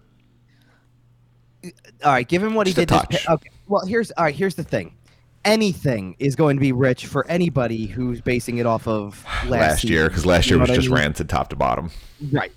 [2.04, 2.28] all right.
[2.28, 3.48] Given what he Just a did, this okay.
[3.68, 4.34] Well, here's all right.
[4.34, 4.94] Here's the thing.
[5.44, 9.84] Anything is going to be rich for anybody who's basing it off of last, Last,
[9.84, 10.98] year, because last year was what I just mean?
[10.98, 11.90] rancid top to bottom.
[12.32, 12.52] Right.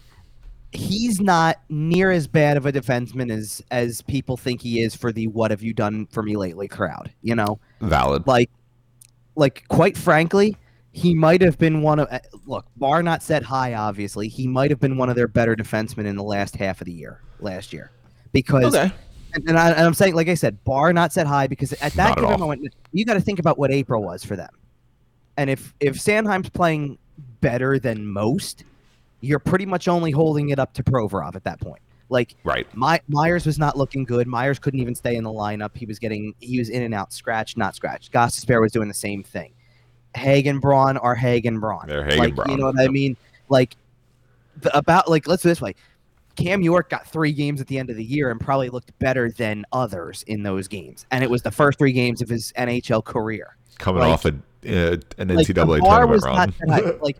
[0.73, 5.11] He's not near as bad of a defenseman as as people think he is for
[5.13, 7.11] the "What have you done for me lately?" crowd.
[7.21, 8.27] You know, Valid.
[8.27, 8.51] like,
[9.35, 10.57] like quite frankly,
[10.97, 12.07] he might have been one of.
[12.47, 13.75] Look, bar not set high.
[13.75, 16.85] Obviously, he might have been one of their better defensemen in the last half of
[16.85, 17.91] the year last year,
[18.31, 18.91] because Okay.
[19.35, 21.93] and, and, I, and I'm saying, like I said, bar not set high because at
[21.93, 22.37] that Not at given all.
[22.39, 24.49] moment, you got to think about what April was for them.
[25.37, 26.97] And if if Sanheim's playing
[27.41, 28.63] better than most,
[29.21, 31.81] you're pretty much only holding it up to Provorov at that point.
[32.09, 32.65] Like Right.
[32.75, 34.25] My, Myers was not looking good.
[34.27, 35.75] Myers couldn't even stay in the lineup.
[35.77, 38.09] He was getting he was in and out, scratch, not scratch.
[38.09, 39.53] Gostisbehere was doing the same thing.
[40.17, 41.85] Hagg and Braun are Hagg and Braun.
[41.87, 42.49] They're Hagen like, Braun.
[42.51, 43.15] You know what I mean?
[43.49, 43.75] Like
[44.61, 45.75] the, about like let's do this way.
[46.35, 49.31] Cam York got three games at the end of the year and probably looked better
[49.31, 51.05] than others in those games.
[51.09, 53.57] And it was the first three games of his NHL career.
[53.79, 56.99] Coming Like- off a, uh, an Like, NCAA tournament run.
[57.01, 57.17] Like,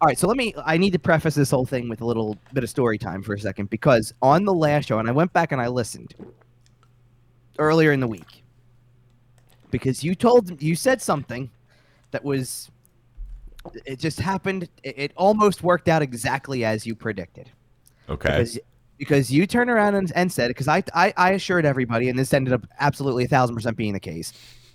[0.00, 0.54] all right, so let me.
[0.64, 3.34] I need to preface this whole thing with a little bit of story time for
[3.34, 6.14] a second because on the last show, and I went back and I listened
[7.58, 8.42] earlier in the week
[9.70, 11.50] because you told you said something
[12.10, 12.70] that was
[13.84, 14.68] it just happened.
[14.82, 17.50] It, it almost worked out exactly as you predicted
[18.08, 18.28] okay.
[18.28, 18.58] because
[18.98, 22.32] because you turned around and, and said because I, I I assured everybody and this
[22.32, 24.32] ended up absolutely a thousand percent being the case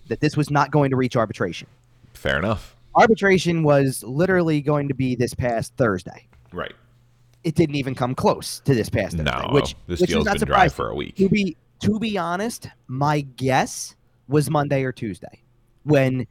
[0.07, 1.67] that this was not going to reach arbitration.
[2.13, 2.75] Fair enough.
[2.95, 6.27] Arbitration was literally going to be this past Thursday.
[6.53, 6.73] Right.
[7.43, 10.39] It didn't even come close to this past Thursday, No, which this which deal's not
[10.39, 11.15] been dry for a week.
[11.17, 13.95] To be to be honest, my guess
[14.27, 15.41] was Monday or Tuesday,
[15.83, 16.25] when,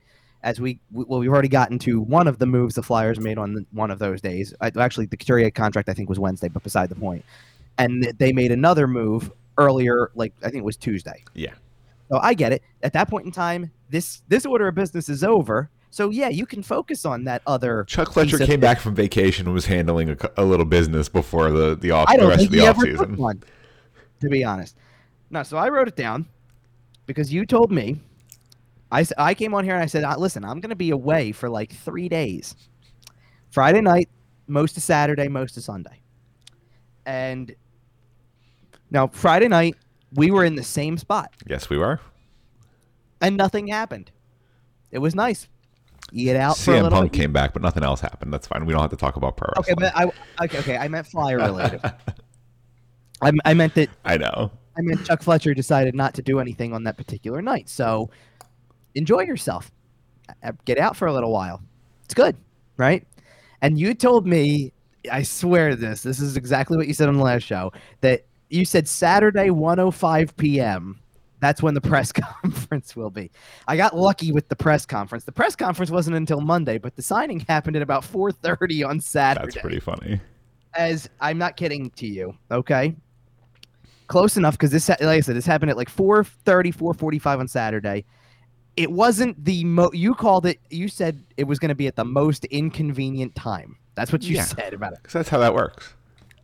[0.45, 3.55] as we well we've already gotten to one of the moves the Flyers made on
[3.55, 4.55] the, one of those days.
[4.61, 7.25] I, actually, the Couturier contract I think was Wednesday, but beside the point.
[7.79, 11.25] And they made another move earlier, like I think it was Tuesday.
[11.35, 11.55] Yeah.
[12.11, 12.63] So I get it.
[12.83, 15.71] At that point in time, this this order of business is over.
[15.91, 17.85] So yeah, you can focus on that other.
[17.85, 21.75] Chuck Fletcher came back from vacation and was handling a, a little business before the
[21.75, 23.17] the off the rest of the he off season.
[23.17, 23.43] one.
[24.21, 24.77] To be honest,
[25.31, 25.43] no.
[25.43, 26.27] So I wrote it down
[27.07, 28.01] because you told me.
[28.93, 31.33] I I came on here and I said, "Uh, "Listen, I'm going to be away
[31.33, 32.55] for like three days.
[33.51, 34.09] Friday night,
[34.47, 36.01] most of Saturday, most of Sunday."
[37.07, 37.55] And
[38.91, 39.77] now Friday night,
[40.15, 41.33] we were in the same spot.
[41.47, 42.01] Yes, we were.
[43.21, 44.11] and nothing happened.
[44.91, 45.49] It was nice.
[46.13, 46.99] Get out for a CM little.
[47.01, 48.33] Punk came back, but nothing else happened.
[48.33, 48.65] That's fine.
[48.67, 49.91] We don't have to talk about pro Okay, wrestling.
[49.97, 51.81] but I okay okay I meant flyer related.
[53.23, 54.51] I, I meant that I know.
[54.77, 57.69] I meant Chuck Fletcher decided not to do anything on that particular night.
[57.69, 58.11] So
[58.95, 59.71] enjoy yourself.
[60.43, 61.61] Uh, Get out for a little while.
[62.05, 62.37] It's good,
[62.77, 63.07] right?
[63.63, 64.73] And you told me,
[65.11, 68.65] I swear this, this is exactly what you said on the last show, that you
[68.65, 71.01] said Saturday 105 p.m.
[71.41, 73.31] That's when the press conference will be.
[73.69, 75.25] I got lucky with the press conference.
[75.25, 79.47] The press conference wasn't until Monday, but the signing happened at about 4:30 on Saturday
[79.47, 80.21] That's pretty funny.
[80.75, 82.95] as I'm not kidding to you, okay?
[84.07, 88.05] Close enough because this, like I said, this happened at like 4:30, 4:45 on Saturday.
[88.77, 89.91] It wasn't the mo.
[89.93, 90.59] You called it.
[90.71, 93.77] You said it was going to be at the most inconvenient time.
[93.95, 94.45] That's what you Yeah.
[94.45, 94.99] said about it.
[95.03, 95.95] Because that's how that works.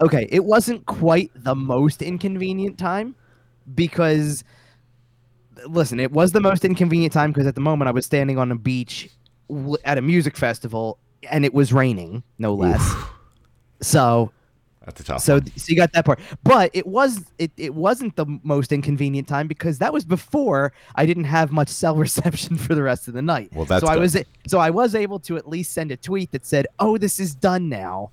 [0.00, 3.14] Okay, it wasn't quite the most inconvenient time
[3.74, 4.44] because
[5.66, 8.50] listen, it was the most inconvenient time because at the moment I was standing on
[8.50, 9.10] a beach
[9.48, 10.98] w- at a music festival
[11.30, 12.80] and it was raining, no less.
[12.80, 13.10] Oof.
[13.82, 14.32] So
[14.84, 15.46] That's a tough so, one.
[15.56, 19.46] so you got that part, but it was it, it wasn't the most inconvenient time
[19.46, 23.20] because that was before I didn't have much cell reception for the rest of the
[23.20, 23.50] night.
[23.54, 24.16] Well, that's so I was
[24.46, 27.34] so I was able to at least send a tweet that said, "Oh, this is
[27.34, 28.10] done now,"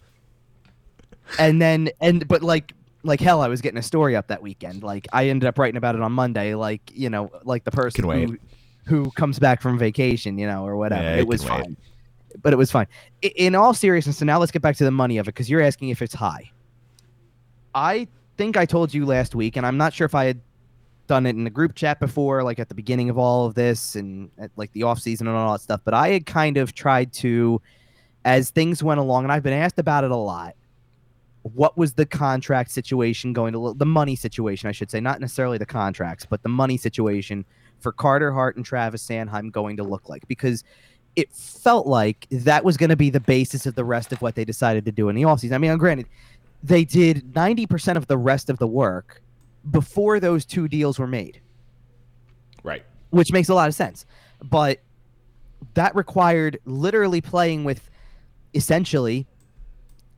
[1.39, 4.83] and then and but like like hell, I was getting a story up that weekend.
[4.83, 6.53] Like I ended up writing about it on Monday.
[6.53, 8.37] Like you know, like the person who
[8.83, 11.03] who comes back from vacation, you know, or whatever.
[11.03, 11.77] Yeah, it it was fine,
[12.41, 12.87] but it was fine.
[13.21, 15.61] In all seriousness, so now let's get back to the money of it because you're
[15.61, 16.51] asking if it's high.
[17.77, 20.41] I think I told you last week, and I'm not sure if I had
[21.05, 23.95] done it in the group chat before, like at the beginning of all of this
[23.95, 25.81] and at like the off season and all that stuff.
[25.85, 27.61] But I had kind of tried to,
[28.25, 30.55] as things went along, and I've been asked about it a lot.
[31.43, 33.77] What was the contract situation going to look?
[33.77, 37.45] The money situation, I should say, not necessarily the contracts, but the money situation
[37.79, 40.63] for Carter Hart and Travis Sanheim going to look like because
[41.15, 44.35] it felt like that was going to be the basis of the rest of what
[44.35, 45.53] they decided to do in the offseason.
[45.53, 46.07] I mean, granted,
[46.63, 49.21] they did 90% of the rest of the work
[49.69, 51.41] before those two deals were made,
[52.63, 52.83] Right.
[53.09, 54.05] which makes a lot of sense.
[54.43, 54.79] But
[55.73, 57.89] that required literally playing with
[58.53, 59.27] essentially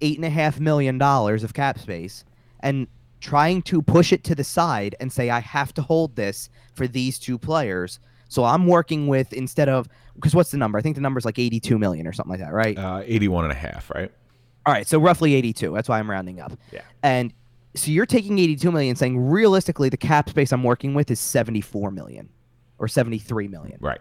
[0.01, 2.23] eight and a half million dollars of cap space
[2.61, 2.87] and
[3.19, 6.87] trying to push it to the side and say, I have to hold this for
[6.87, 7.99] these two players.
[8.29, 10.77] So I'm working with instead of because what's the number?
[10.77, 12.77] I think the number is like 82 million or something like that, right?
[12.77, 14.11] Uh, 81 and a half, right?
[14.65, 15.71] All right, so roughly 82.
[15.73, 16.53] That's why I'm rounding up.
[16.71, 16.81] Yeah.
[17.01, 17.33] And
[17.75, 21.91] so you're taking 82 million saying realistically the cap space I'm working with is 74
[21.91, 22.29] million
[22.77, 23.77] or 73 million.
[23.79, 23.99] Right.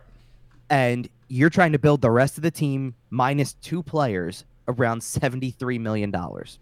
[0.70, 5.78] And you're trying to build the rest of the team minus two players around 73
[5.78, 6.58] million dollars.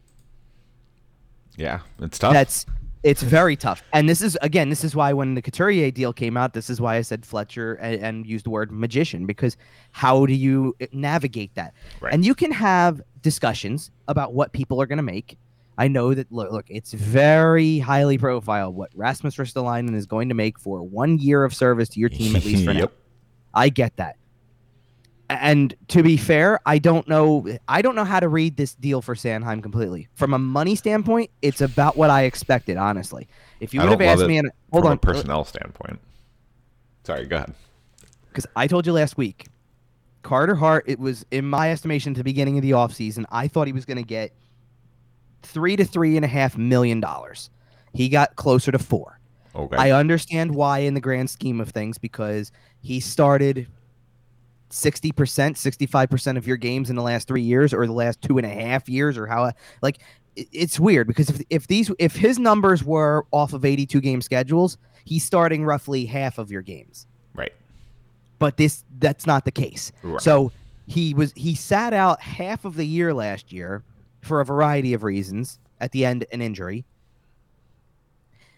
[1.56, 1.80] Yeah.
[2.00, 2.32] It's tough.
[2.32, 2.66] That's
[3.02, 3.84] it's very tough.
[3.92, 6.80] And this is again, this is why when the Couturier deal came out, this is
[6.80, 9.56] why I said Fletcher and, and used the word magician because
[9.92, 11.72] how do you navigate that?
[12.00, 12.12] Right.
[12.12, 15.36] And you can have discussions about what people are going to make.
[15.76, 20.34] I know that look, look, it's very highly profile what Rasmus Ristolainen is going to
[20.36, 22.88] make for one year of service to your team at least for now.
[23.52, 24.14] I get that.
[25.28, 29.02] And to be fair, I don't know I don't know how to read this deal
[29.02, 30.06] for Sanheim completely.
[30.14, 33.26] From a money standpoint, it's about what I expected, honestly.
[33.58, 35.98] If you would have asked me and hold From on a personnel standpoint.
[37.02, 37.54] Sorry, go ahead.
[38.28, 39.48] because I told you last week,
[40.26, 43.68] Carter Hart, it was in my estimation at the beginning of the offseason, I thought
[43.68, 44.32] he was going to get
[45.44, 47.48] three to three and a half million dollars.
[47.94, 49.20] He got closer to four.
[49.54, 49.76] Okay.
[49.76, 53.68] I understand why in the grand scheme of things because he started
[54.70, 58.44] 60%, 65% of your games in the last three years or the last two and
[58.44, 59.98] a half years or how like
[60.34, 64.76] it's weird because if, if these if his numbers were off of 82 game schedules,
[65.04, 67.52] he's starting roughly half of your games right.
[68.38, 69.92] But this that's not the case.
[70.02, 70.20] Right.
[70.20, 70.52] So
[70.86, 73.82] he was he sat out half of the year last year
[74.22, 75.58] for a variety of reasons.
[75.80, 76.84] At the end, an injury.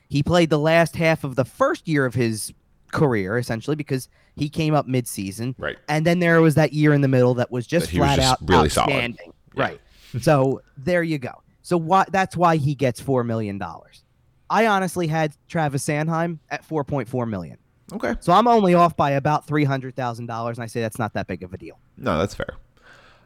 [0.09, 2.53] He played the last half of the first year of his
[2.93, 5.77] career essentially because he came up mid-season, Right.
[5.89, 8.17] and then there was that year in the middle that was just he was flat
[8.19, 8.91] just out really solid.
[8.93, 9.33] outstanding.
[9.55, 9.63] Yeah.
[9.63, 9.81] Right.
[10.21, 11.43] so there you go.
[11.63, 14.05] So why that's why he gets four million dollars.
[14.49, 17.59] I honestly had Travis Sanheim at four point four million.
[17.93, 18.15] Okay.
[18.21, 21.15] So I'm only off by about three hundred thousand dollars, and I say that's not
[21.15, 21.79] that big of a deal.
[21.97, 22.57] No, that's fair.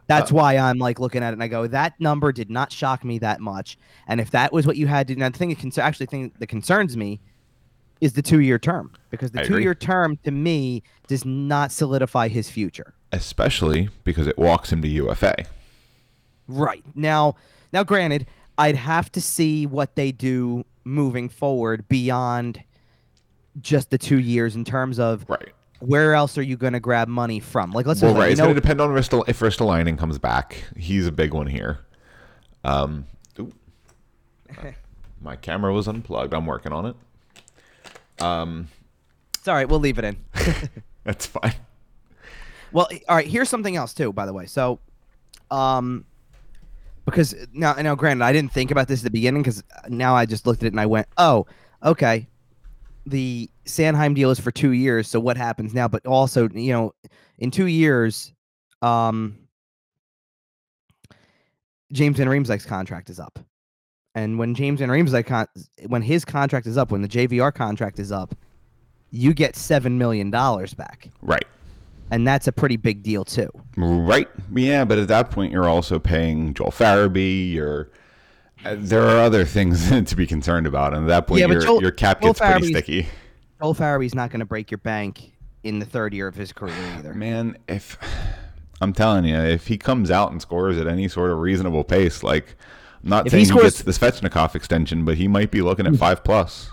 [0.08, 2.72] That's Uh, why I'm like looking at it and I go, that number did not
[2.72, 3.78] shock me that much.
[4.08, 6.48] And if that was what you had to, now the thing that actually thing that
[6.48, 7.20] concerns me
[8.00, 12.28] is the two year term because the two year term to me does not solidify
[12.28, 12.94] his future.
[13.12, 15.44] Especially because it walks him to UFA.
[16.48, 17.36] Right now,
[17.72, 18.26] now granted,
[18.58, 22.62] I'd have to see what they do moving forward beyond
[23.60, 25.50] just the two years in terms of Right.
[25.80, 27.72] where else are you going to grab money from?
[27.72, 28.26] Like let's Well, just right.
[28.26, 30.64] say, It's know, going to depend on if Ristolainen comes back.
[30.76, 31.80] He's a big one here.
[32.64, 33.06] Um,
[35.20, 36.34] my camera was unplugged.
[36.34, 36.96] I'm working on it.
[38.22, 38.68] Um,
[39.38, 39.68] it's all right.
[39.68, 40.16] We'll leave it in.
[41.04, 41.54] that's fine.
[42.72, 43.26] Well, all right.
[43.26, 44.46] Here's something else too, by the way.
[44.46, 44.78] So,
[45.50, 46.04] um,
[47.04, 50.24] because now, now, granted, I didn't think about this at the beginning because now I
[50.26, 51.46] just looked at it and I went, "Oh,
[51.82, 52.28] okay."
[53.06, 55.88] The Sanheim deal is for two years, so what happens now?
[55.88, 56.94] But also, you know,
[57.38, 58.32] in two years,
[58.80, 59.36] um,
[61.92, 63.38] James Van Riemsdyk's contract is up,
[64.14, 65.46] and when James Van Riemsdyk con-
[65.88, 68.34] when his contract is up, when the JVR contract is up,
[69.10, 71.44] you get seven million dollars back Right.
[72.10, 73.50] and that's a pretty big deal too.
[73.76, 74.28] Right.
[74.54, 77.52] Yeah, but at that point, you're also paying Joel Farabee.
[77.52, 77.90] You're
[78.64, 81.60] Uh, there are other things to be concerned about, and at that point, Yeah, your
[81.60, 83.08] Joel- your cap Joel gets pretty Farabee's- sticky.
[83.60, 86.74] Joel Farabee's not going to break your bank in the third year of his career
[86.98, 87.14] either.
[87.14, 87.98] Man, if
[88.80, 92.22] I'm telling you, if he comes out and scores at any sort of reasonable pace,
[92.22, 92.56] like
[93.02, 95.86] I'm not If saying he, scores- gets the Svechnikov extension, but he might be looking
[95.86, 95.98] at hmm.
[95.98, 96.70] five plus.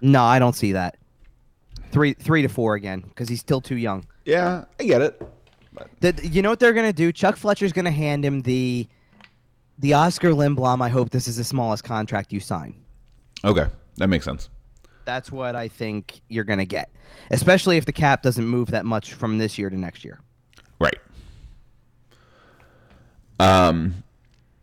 [0.00, 0.96] No, I don't see that.
[1.90, 4.06] Three, three to four again because he's still too young.
[4.24, 5.22] Yeah, I get it.
[6.00, 7.12] The, you know what they're going to do?
[7.12, 8.88] Chuck Fletcher's going to hand him the
[9.78, 10.82] the Oskar Lindblom.
[10.82, 12.74] I hope this is the smallest contract you sign.
[13.44, 14.48] Okay, that makes sense.
[15.04, 16.90] That's what I think you're going to get,
[17.30, 20.20] especially if the cap doesn't move that much from this year to next year.
[20.80, 20.98] Right.
[23.38, 24.02] Um,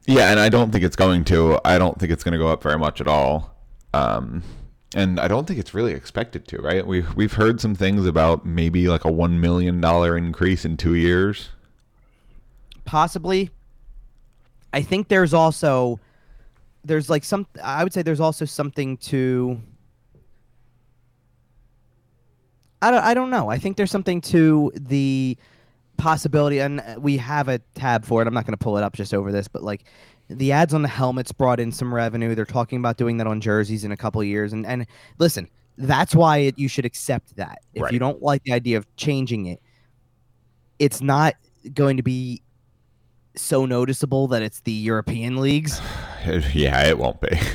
[0.05, 1.59] yeah, and I don't think it's going to.
[1.63, 3.55] I don't think it's going to go up very much at all.
[3.93, 4.43] Um,
[4.95, 6.57] and I don't think it's really expected to.
[6.57, 6.85] Right?
[6.85, 10.95] We've we've heard some things about maybe like a one million dollar increase in two
[10.95, 11.49] years.
[12.85, 13.49] possibly
[14.73, 15.99] i think there's also
[16.83, 19.59] there's like some i would say there's also something to
[22.81, 23.49] i don't, I don't know.
[23.49, 25.37] I think there's something to the
[25.97, 28.27] possibility and we have a tab for it.
[28.27, 29.85] I'm not going to pull it up just over this but like
[30.29, 32.33] the ads on the helmets brought in some revenue.
[32.35, 34.85] They're talking about doing that on jerseys in a couple of years and and
[35.17, 37.59] listen that's why it, you should accept that.
[37.73, 37.93] If Right.
[37.93, 39.61] you don't like the idea of changing it
[40.79, 41.35] it's not
[41.73, 42.42] going to be
[43.35, 45.81] so noticeable that it's the European leagues.
[46.53, 47.37] yeah, it won't be.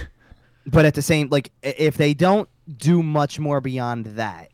[0.70, 4.50] But at the same, like if they don't do much more beyond that,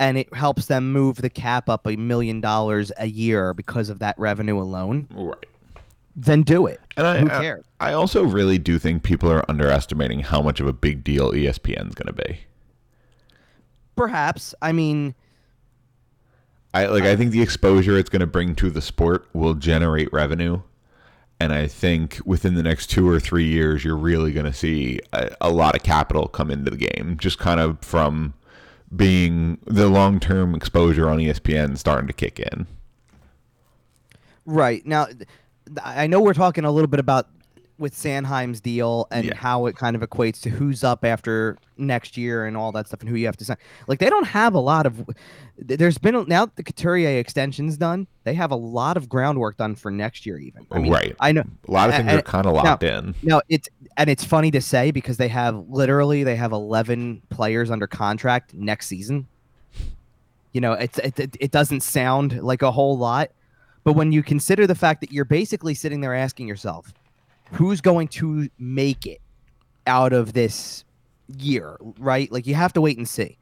[0.00, 4.00] and it helps them move the cap up a million dollars a year because of
[4.00, 5.46] that revenue alone, right.
[6.16, 6.80] then do it.
[6.96, 7.64] And I, Who I- cares?
[7.78, 11.88] I also really do think people are underestimating how much of a big deal ESPN
[11.88, 12.40] is going to be.
[13.94, 14.56] Perhaps.
[14.60, 15.14] I mean,
[16.78, 17.04] I like.
[17.04, 20.62] I think the exposure it's going to bring to the sport will generate revenue,
[21.40, 25.00] and I think within the next two or three years, you're really going to see
[25.12, 28.34] a, a lot of capital come into the game, just kind of from
[28.94, 32.66] being the long term exposure on ESPN starting to kick in.
[34.46, 35.08] right now,
[35.82, 37.28] I know we're talking a little bit about
[37.78, 39.34] with Sanheim's deal and Yeah.
[39.36, 43.00] how it kind of equates to who's up after next year and all that stuff
[43.00, 43.56] and who you have to sign.
[43.86, 45.08] Like they don't have a lot of.
[45.56, 48.06] There's been now the Couturier extension's done.
[48.24, 50.38] They have a lot of groundwork done for next year.
[50.38, 51.14] Even I mean, Right.
[51.20, 51.44] I know.
[51.68, 53.14] A lot of things and- are kind of locked in.
[53.22, 57.70] No, it's and it's funny to say because they have literally they have 11 players
[57.70, 59.26] under contract next season.
[60.52, 63.30] You know, it's it, it, it doesn't sound like a whole lot,
[63.84, 66.92] but when you consider the fact that you're basically sitting there asking yourself,
[67.52, 69.20] who's going to make it
[69.86, 70.84] out of this
[71.38, 72.30] year, right?
[72.30, 73.38] Like you have to wait and see.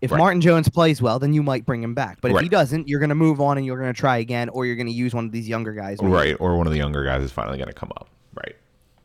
[0.00, 0.18] If Right.
[0.18, 2.20] Martin Jones plays well, then you might bring him back.
[2.20, 4.48] But if he doesn't, you're going to move on and you're going to try again,
[4.50, 6.00] or you're going to use one of these younger guys.
[6.00, 6.12] maybe.
[6.12, 6.36] Right.
[6.38, 8.08] Or one of the younger guys is finally going to come up.
[8.34, 8.54] Right.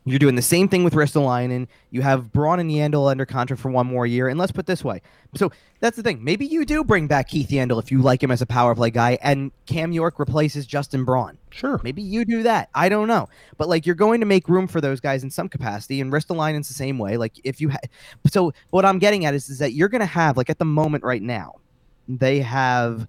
[0.06, 1.66] You're doing the same thing with Ristolainen.
[1.90, 4.28] You have Braun and Yandle under contract for one more year.
[4.28, 5.00] And let's put it this way.
[5.34, 5.50] So
[5.80, 6.22] that's the thing.
[6.22, 8.90] Maybe you do bring back Keith Yandle if you like him as a power play
[8.90, 11.38] guy, and Cam York replaces Justin Braun.
[11.50, 11.80] Sure.
[11.82, 12.68] Maybe you do that.
[12.74, 13.28] I don't know.
[13.56, 16.68] But like you're going to make room for those guys in some capacity, and Ristolainen's
[16.68, 17.16] the same way.
[17.16, 17.78] Like if you ha-
[18.26, 21.02] so what I'm getting at is, is that you're gonna have like at the moment
[21.02, 21.54] right now,
[22.08, 23.08] they have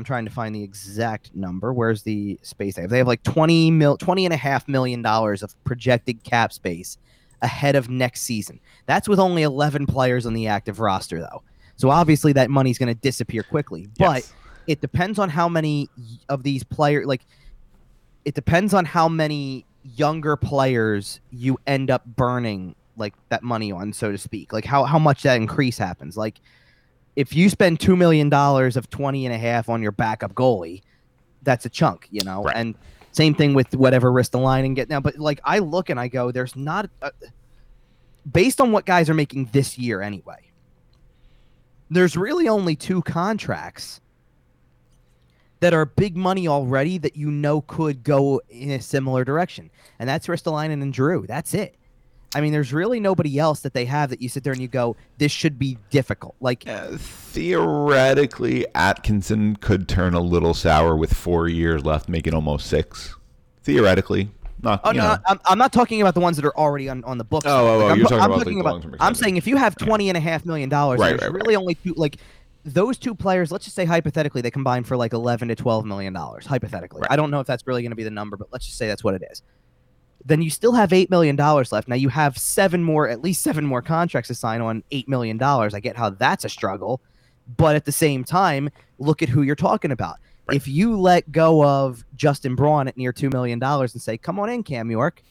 [0.00, 1.74] I'm trying to find the exact number.
[1.74, 2.90] Where's the space they have?
[2.90, 6.96] They have like 20 mil 20 and a half million dollars of projected cap space
[7.42, 8.60] ahead of next season.
[8.86, 11.42] That's with only 11 players on the active roster though.
[11.76, 13.88] So obviously that money's going to disappear quickly.
[13.98, 14.32] But Yes.
[14.66, 15.90] it depends on how many
[16.30, 17.26] of these players like
[18.24, 23.92] it depends on how many younger players you end up burning like that money on
[23.92, 26.40] so to speak like how, how much that increase happens like
[27.16, 30.82] if you spend two million dollars of 20 and a half on your backup goalie
[31.42, 32.56] that's a chunk you know Right.
[32.56, 32.74] and
[33.12, 36.54] same thing with whatever Ristolainen get now but like i look and i go there's
[36.54, 37.10] not a,
[38.30, 40.38] based on what guys are making this year anyway
[41.90, 44.00] there's really only two contracts
[45.60, 49.70] that are big money already that you know could go in a similar direction.
[49.98, 51.26] And that's Ristolainen and Drew.
[51.26, 51.76] That's it.
[52.34, 54.68] I mean, there's really nobody else that they have that you sit there and you
[54.68, 56.36] go, this should be difficult.
[56.40, 62.66] Like, Uh, theoretically, Atkinson could turn a little sour with four years left, making almost
[62.68, 63.16] six.
[63.64, 64.30] Theoretically,
[64.62, 64.80] not.
[64.84, 65.16] oh no, know.
[65.26, 67.46] I'm, I'm not talking about the ones that are already on, on the books.
[67.46, 68.96] Oh, oh, Like, oh, I'm, you're talking I'm about, talking the about.
[69.00, 71.42] I'm saying if you have 20 and a half million dollars, Right, there's right, right.
[71.42, 72.16] really only two, like,
[72.64, 76.12] those two players, let's just say hypothetically, they combine for like 11 to 12 million
[76.12, 76.46] dollars.
[76.46, 77.10] Hypothetically, Right.
[77.10, 78.86] I don't know if that's really going to be the number, but let's just say
[78.86, 79.42] that's what it is.
[80.24, 81.88] Then you still have eight million dollars left.
[81.88, 85.38] Now you have seven more, at least seven more contracts to sign on eight million
[85.38, 85.74] dollars.
[85.74, 87.00] I get how that's a struggle,
[87.56, 88.68] but at the same time,
[88.98, 90.16] look at who you're talking about.
[90.46, 90.56] Right.
[90.56, 94.38] If you let go of Justin Braun at near two million dollars and say, "Come
[94.38, 95.22] on in, Cam York,"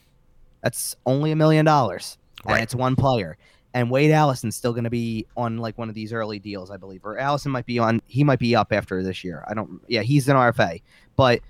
[0.62, 2.62] that's only a million dollars, and Right.
[2.62, 3.36] it's one player.
[3.72, 6.76] And Wade Allison's still going to be on like one of these early deals, I
[6.76, 7.04] believe.
[7.04, 8.02] Or Allison might be on.
[8.08, 9.44] He might be up after this year.
[9.48, 9.80] I don't.
[9.86, 10.82] Yeah, he's an RFA.
[11.14, 11.40] But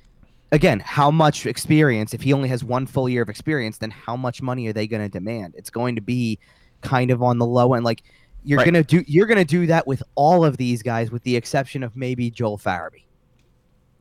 [0.52, 2.14] again, how much experience?
[2.14, 4.86] If he only has one full year of experience, then how much money are they
[4.86, 5.54] going to demand?
[5.56, 6.38] It's going to be
[6.80, 7.84] kind of on the low end.
[7.84, 8.02] Like
[8.42, 8.64] you're Right.
[8.64, 9.04] gonna do.
[9.06, 12.56] You're gonna do that with all of these guys, with the exception of maybe Joel
[12.56, 13.04] Farabee.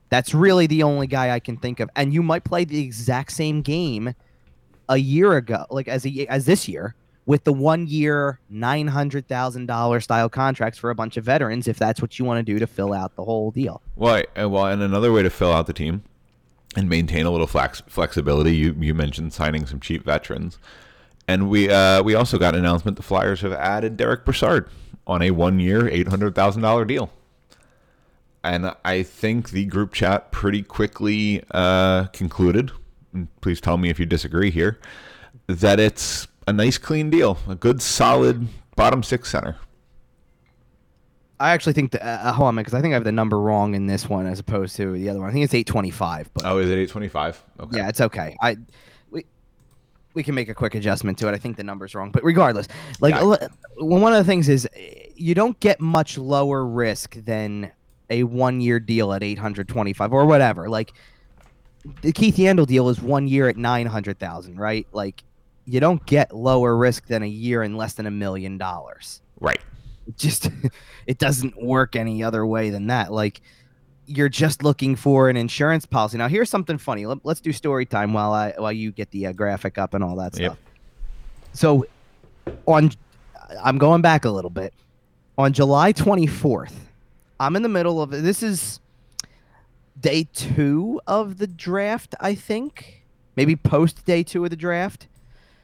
[0.09, 1.89] That's really the only guy I can think of.
[1.95, 4.13] And you might play the exact same game
[4.87, 6.95] a year ago, like as a, as this year,
[7.25, 11.67] with the one year nine hundred thousand dollar style contracts for a bunch of veterans,
[11.67, 13.81] if that's what you want to do to fill out the whole deal.
[13.97, 16.01] Well, I- well, and another way to fill out the team
[16.75, 18.55] and maintain a little flex- flexibility.
[18.55, 20.57] You you mentioned signing some cheap veterans,
[21.27, 24.69] and we uh, we also got an announcement the Flyers have added Derick Brassard
[25.07, 27.11] on a one year, eight hundred thousand dollar deal.
[28.43, 32.71] And I think the group chat pretty quickly uh, concluded.
[33.41, 34.79] Please tell me if you disagree here.
[35.47, 39.57] That it's a nice, clean deal, a good, solid bottom six center.
[41.39, 43.73] I actually think that uh, hold on because I think I have the number wrong
[43.75, 45.29] in this one as opposed to the other one.
[45.29, 47.41] I think it's eight twenty five, but Oh, is it eight twenty five?
[47.59, 47.77] Okay.
[47.77, 48.35] yeah, it's okay.
[48.41, 48.57] I
[49.11, 49.25] we
[50.13, 51.33] we can make a quick adjustment to it.
[51.33, 52.67] I think the number's wrong, but regardless,
[52.99, 53.23] like Yeah.
[53.23, 57.71] well, one of the things is eh, you don't get much lower risk than
[58.09, 60.67] a one year deal at eight hundred twenty five or whatever.
[60.69, 60.91] Like
[62.01, 64.85] the Keith Yandle deal is one year at nine hundred thousand, right?
[64.91, 65.23] Like
[65.65, 69.61] you don't get lower risk than a year and less than a million dollars Right.
[70.09, 70.49] It just
[71.07, 73.13] it doesn't work any other way than that.
[73.13, 73.41] Like
[74.05, 76.17] you're just looking for an insurance policy.
[76.17, 77.05] Now here's something funny.
[77.05, 80.03] Let, us do story time while i while you get the uh, graphic up and
[80.03, 80.51] all that Yep.
[80.51, 80.57] stuff.
[81.53, 81.85] So
[82.65, 82.91] on
[83.63, 84.73] i'm going back a little bit.
[85.37, 86.73] On july 24th
[87.39, 88.79] i'm in the middle of this is
[89.99, 93.05] day two of the draft i think.
[93.35, 95.07] Maybe post day two of the draft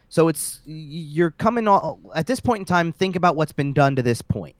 [0.09, 2.91] so it's you're coming all at this point in time.
[2.91, 4.55] Think about what's been done to this point.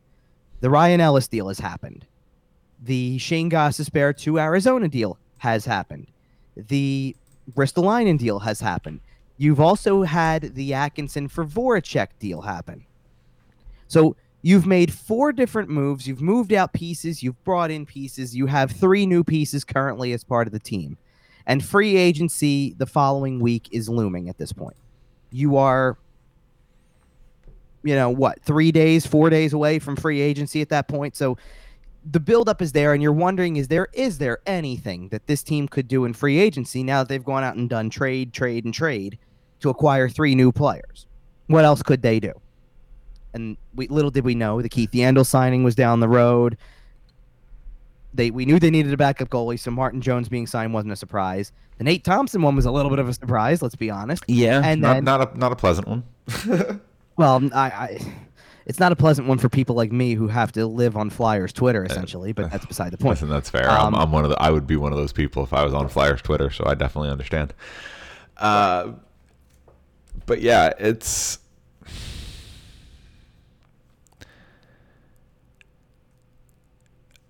[0.62, 2.06] The Ryan Ellis deal has happened.
[2.82, 6.08] The Shane Gostisbehere to Arizona deal has happened.
[6.56, 7.16] The
[7.54, 9.02] Ristolainen deal has happened.
[9.38, 12.86] You've also had the Atkinson for Voracek deal happen.
[13.88, 16.08] So you've made four different moves.
[16.08, 17.22] You've moved out pieces.
[17.22, 18.36] You've brought in pieces.
[18.36, 20.98] You have three new pieces currently as part of the team.
[21.46, 24.78] And free agency the following week is looming at this point
[25.36, 25.98] you are
[27.84, 31.16] you know what three days four days away from free agency at that point?
[31.16, 31.38] So
[32.10, 35.68] the buildup is there and you're wondering is there is there anything that this team
[35.68, 38.74] could do in free agency now that they've gone out and done trade trade and
[38.74, 39.20] trade
[39.60, 41.06] to acquire three new players?
[41.48, 42.32] What else could they do?
[43.34, 46.58] And we little did we know the keith yandle signing was down the road
[48.16, 50.96] they we knew they needed a backup goalie so martin jones being signed wasn't a
[50.96, 54.24] surprise the nate thompson one was a little bit of a surprise let's be honest
[54.28, 56.04] Yeah, And not, then- not a not a pleasant one.
[57.18, 58.00] Well, I, I,
[58.66, 61.54] it's not a pleasant one for people like me who have to live on Flyers
[61.54, 63.12] Twitter essentially, but that's beside the point.
[63.12, 63.70] Listen, that's fair.
[63.70, 64.42] Um, I'm, I'm one of the.
[64.42, 66.74] I would be one of those people if I was on Flyers Twitter, so I
[66.76, 67.54] definitely understand.
[68.36, 68.94] Uh,
[70.26, 71.40] but yeah, it's.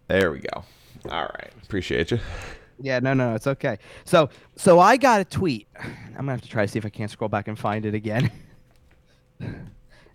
[0.07, 0.63] There we go.
[1.09, 2.19] All right, appreciate you.
[2.79, 3.77] Yeah, no, no, it's okay.
[4.03, 5.67] So, so I got a tweet.
[5.79, 7.93] I'm gonna have to try to see if I can't scroll back and find it
[7.93, 8.31] again,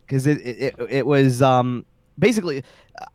[0.07, 1.87] because it, it it it was um
[2.19, 2.63] basically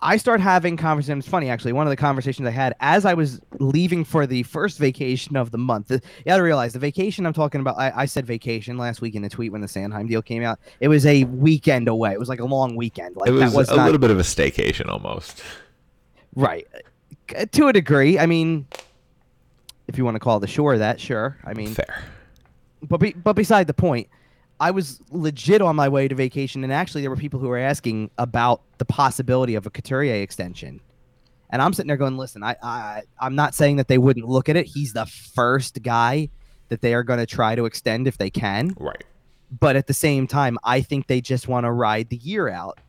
[0.01, 1.25] I start having conversations.
[1.25, 1.73] It's funny actually.
[1.73, 5.51] One of the conversations I had as I was leaving for the first vacation of
[5.51, 5.91] the month.
[5.91, 7.77] You got to realize the vacation I'm talking about.
[7.77, 10.59] I, I, said vacation last week in the tweet when the Sanheim deal came out.
[10.79, 12.13] It was a weekend away.
[12.13, 13.15] It was like a long weekend.
[13.15, 15.43] Like it was, was a not, little bit of a staycation almost.
[16.35, 16.67] Right,
[17.35, 18.19] uh, to a degree.
[18.19, 18.67] I mean,
[19.87, 21.37] if you want to call the shore that, sure.
[21.43, 22.03] I mean, fair.
[22.81, 24.09] But be, but beside the point
[24.59, 27.57] I was legit on my way to vacation, and actually, there were people who were
[27.57, 30.79] asking about the possibility of a Couturier extension.
[31.49, 34.49] And I'm sitting there going, "Listen, I, I I'm not saying that they wouldn't look
[34.49, 34.65] at it.
[34.65, 36.29] He's the first guy
[36.69, 38.73] that they are going to try to extend if they can.
[38.79, 39.03] Right.
[39.59, 42.79] But at the same time, I think they just want to ride the year out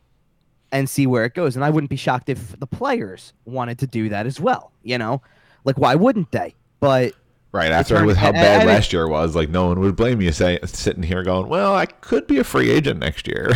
[0.71, 1.55] and see where it goes.
[1.55, 4.71] And I wouldn't be shocked if the players wanted to do that as well.
[4.83, 5.21] You know,
[5.63, 6.55] like why wouldn't they?
[6.79, 7.13] But
[7.53, 10.31] Right after with how bad and, last year was, like no one would blame you
[10.31, 13.49] say, sitting here going, "Well, I could be a free agent next year."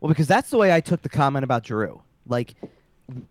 [0.00, 2.02] well, because that's the way I took the comment about Drew.
[2.26, 2.54] Like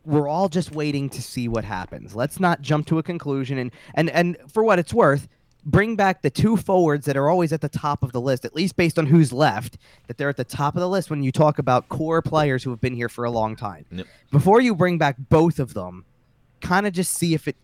[0.06, 2.16] we're all just waiting to see what happens.
[2.16, 5.28] Let's not jump to a conclusion and and and for what it's worth,
[5.66, 8.56] bring back the two forwards that are always at the top of the list, at
[8.56, 11.32] least based on who's left, that they're at the top of the list when you
[11.32, 13.86] talk about core players who have been here for a long time.
[13.92, 14.08] Yep.
[14.32, 16.06] Before you bring back both of them,
[16.62, 17.56] kind of just see if it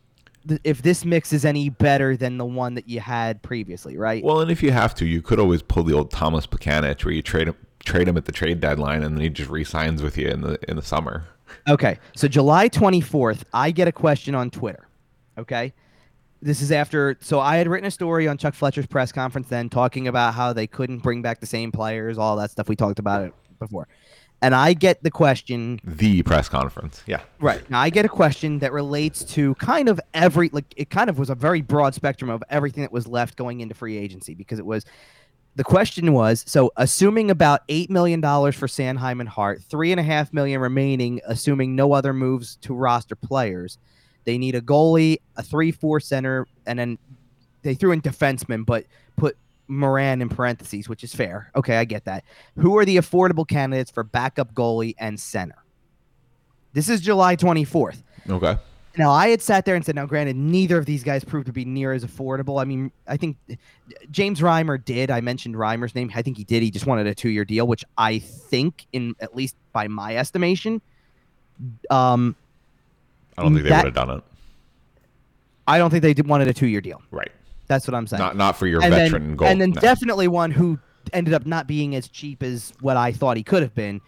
[0.64, 4.24] if this mix is any better than the one that you had previously, right?
[4.24, 7.14] Well, and if you have to, you could always pull the old Tomas Plekanec where
[7.14, 10.18] you trade him trade him at the trade deadline and then he just re-signs with
[10.18, 11.26] you in the in the summer.
[11.68, 12.00] Okay.
[12.16, 14.88] So July 24th, I get a question on Twitter.
[15.38, 15.74] Okay?
[16.46, 19.68] This is after so I had written a story on Chuck Fletcher's press conference then
[19.68, 23.00] talking about how they couldn't bring back the same players, all that stuff we talked
[23.00, 23.88] about it before
[24.42, 25.80] and I get the question.
[25.84, 27.22] The press conference, yeah.
[27.40, 31.10] Right now, I get a question that relates to kind of every like it kind
[31.10, 34.34] of was a very broad spectrum of everything that was left going into free agency
[34.34, 34.86] because it was.
[35.58, 40.00] The question was so assuming about eight million dollars for Sanheim and Hart, three and
[40.02, 43.78] a half million remaining, assuming no other moves to roster players.
[44.26, 46.98] They need a goalie, a three-four center, and then
[47.62, 51.52] they threw in defensemen, but put Morin in parentheses, which is fair.
[51.56, 52.24] Okay, I get that.
[52.58, 55.56] Who are the affordable candidates for backup goalie and center?
[56.74, 58.04] This is July 24th.
[58.30, 58.58] Okay.
[58.98, 61.52] Now, I had sat there and said, now, granted, neither of these guys proved to
[61.52, 62.62] be near as affordable.
[62.62, 63.38] I mean, I think
[64.10, 65.12] James Reimer did.
[65.12, 66.12] I mentioned Reimer's name.
[66.16, 66.64] I think he did.
[66.64, 70.16] He just wanted a two year deal, which I think, in at least by my
[70.16, 70.82] estimation,
[71.90, 72.36] um,
[73.38, 74.24] I don't think they would have done it.
[75.68, 77.02] I don't think they did wanted a two year deal.
[77.12, 77.32] Right.
[77.68, 78.20] That's what I'm saying.
[78.20, 79.48] Not not for your and veteran then, goal.
[79.48, 79.82] And then no.
[79.82, 80.80] definitely one who
[81.14, 84.02] ended up not being as cheap as what I thought he could have been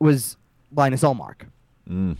[0.00, 0.36] was
[0.74, 1.48] Linus Ullmark.
[1.88, 2.16] Mm.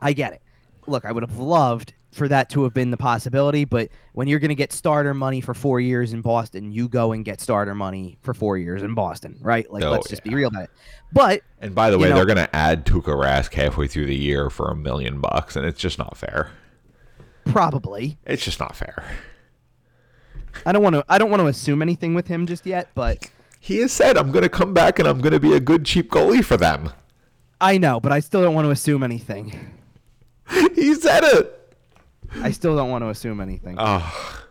[0.00, 0.42] I get it.
[0.86, 4.38] Look, I would have loved for that to have been the possibility, but when you're
[4.38, 7.74] going to get starter money for four years in Boston, you go and get starter
[7.74, 9.70] money for four years in Boston, right?
[9.70, 10.30] Like, oh, let's just yeah.
[10.30, 10.70] be real about it.
[11.12, 14.16] But and by the way, know, they're going to add Tuukka Rask halfway through the
[14.16, 16.50] year for a million bucks, and it's just not fair.
[17.44, 19.04] Probably, it's just not fair.
[20.66, 21.04] I don't want to.
[21.08, 23.30] I don't want to assume anything with him just yet, but
[23.60, 25.84] he has said, "I'm going to come back and I'm going to be a good
[25.84, 26.92] cheap goalie for them."
[27.60, 29.74] I know, but I still don't want to assume anything.
[30.74, 31.57] he said it.
[32.36, 33.76] I still don't want to assume anything.
[33.78, 34.44] Oh.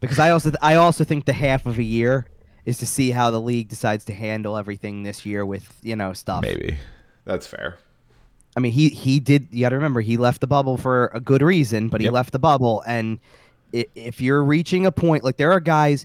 [0.00, 2.26] because I also I also think the half of a year
[2.64, 6.12] is to see how the league decides to handle everything this year with you know
[6.12, 6.42] stuff.
[6.42, 6.76] Maybe
[7.24, 7.78] that's fair.
[8.56, 9.48] I mean, he he did.
[9.50, 12.12] You got to remember, he left the bubble for a good reason, but he yep.
[12.12, 13.18] left the bubble, and
[13.72, 16.04] if you're reaching a point, like there are guys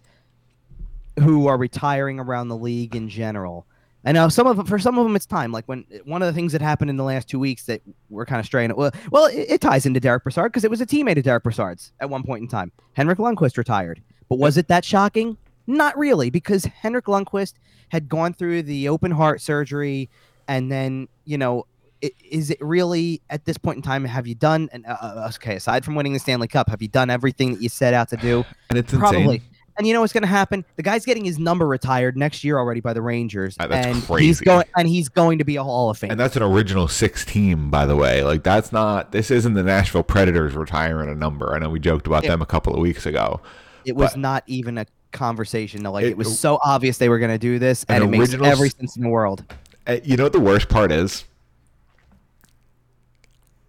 [1.19, 3.65] who are retiring around the league in general.
[4.05, 5.51] I know some of for some of them, it's time.
[5.51, 8.25] Like when one of the things that happened in the last two weeks that we're
[8.25, 8.73] kind of straying.
[8.75, 11.43] Well, well, it, it ties into Derick Brassard because it was a teammate of Derick
[11.43, 12.71] Brassard's at one point in time.
[12.93, 15.37] Henrik Lundqvist retired, but was it that shocking?
[15.65, 17.55] Not really, because Henrik Lundqvist
[17.89, 20.09] had gone through the open heart surgery,
[20.47, 21.65] and then you know
[22.01, 25.55] is it really at this point in time have you done and uh, uh, okay
[25.55, 28.15] aside from winning the stanley cup have you done everything that you set out to
[28.17, 29.56] do and it's probably insane.
[29.77, 30.65] And you know what's going to happen?
[30.75, 34.03] The guy's getting his number retired next year already by the rangers uh, that's and
[34.03, 34.25] crazy.
[34.25, 36.87] he's going and he's going to be a hall of fame and that's an original
[36.87, 38.23] six team by the way.
[38.23, 41.53] Like that's not this isn't the nashville predators retiring a number.
[41.53, 43.41] I know we joked about it, them a couple of weeks ago
[43.87, 45.81] it was not even a conversation.
[45.83, 48.33] Like it, it was so obvious they were going to do this and it makes
[48.33, 49.43] every sense in the world.
[49.87, 51.23] Uh, you know what the worst part is?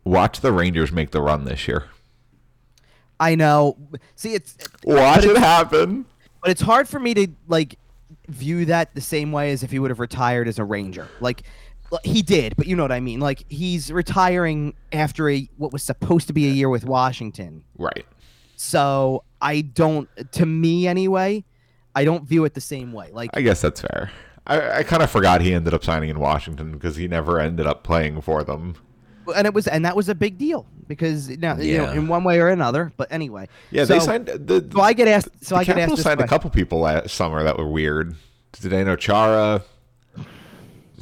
[0.04, 1.84] Watch the Rangers make the run this year.
[3.20, 3.76] I know.
[4.14, 6.06] See, it's watch it happen.
[6.40, 7.78] But it's hard for me to like
[8.28, 11.08] view that the same way as if he would have retired as a Ranger.
[11.20, 11.42] Like
[12.04, 13.20] he did, but you know what I mean.
[13.20, 17.64] Like he's retiring after a what was supposed to be a year with Washington.
[17.76, 18.06] Right.
[18.56, 20.08] So I don't.
[20.32, 21.44] To me, anyway,
[21.94, 23.10] I don't view it the same way.
[23.12, 24.10] Like I guess that's fair.
[24.46, 27.66] I, I kind of forgot he ended up signing in Washington because he never ended
[27.66, 28.76] up playing for them.
[29.34, 32.24] and it was and that was a big deal because now you know in one
[32.24, 32.92] way or another.
[32.96, 34.68] But anyway, Yeah, they signed the.
[34.72, 35.44] So I get asked.
[35.44, 35.98] So I get asked.
[35.98, 38.16] Signed a couple people last summer that were weird.
[38.54, 39.62] Zdeno Chara,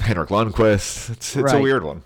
[0.01, 1.09] Henrik Lundqvist.
[1.11, 2.03] It's, it's a weird one.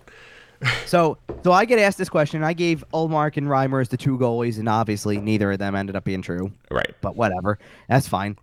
[0.86, 2.44] So, so I get asked this question.
[2.44, 5.96] I gave Ullmark and Reimer as the two goalies, and obviously neither of them ended
[5.96, 6.52] up being true.
[6.70, 6.94] Right.
[7.00, 7.58] But whatever,
[7.88, 8.38] that's fine.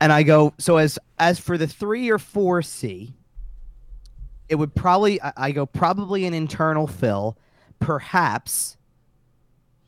[0.00, 0.52] And I go.
[0.58, 3.14] So as as for the three or four C,
[4.48, 7.36] it would probably I, I go probably an internal fill,
[7.80, 8.76] perhaps.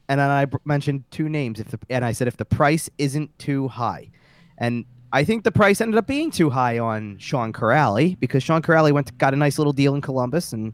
[0.08, 1.60] And then I mentioned two names.
[1.60, 4.10] If the and I said if the price isn't too high,
[4.58, 8.60] and I think the price ended up being too high on Sean Kuraly because Sean
[8.62, 10.72] Kuraly went to, got a nice little deal in Columbus and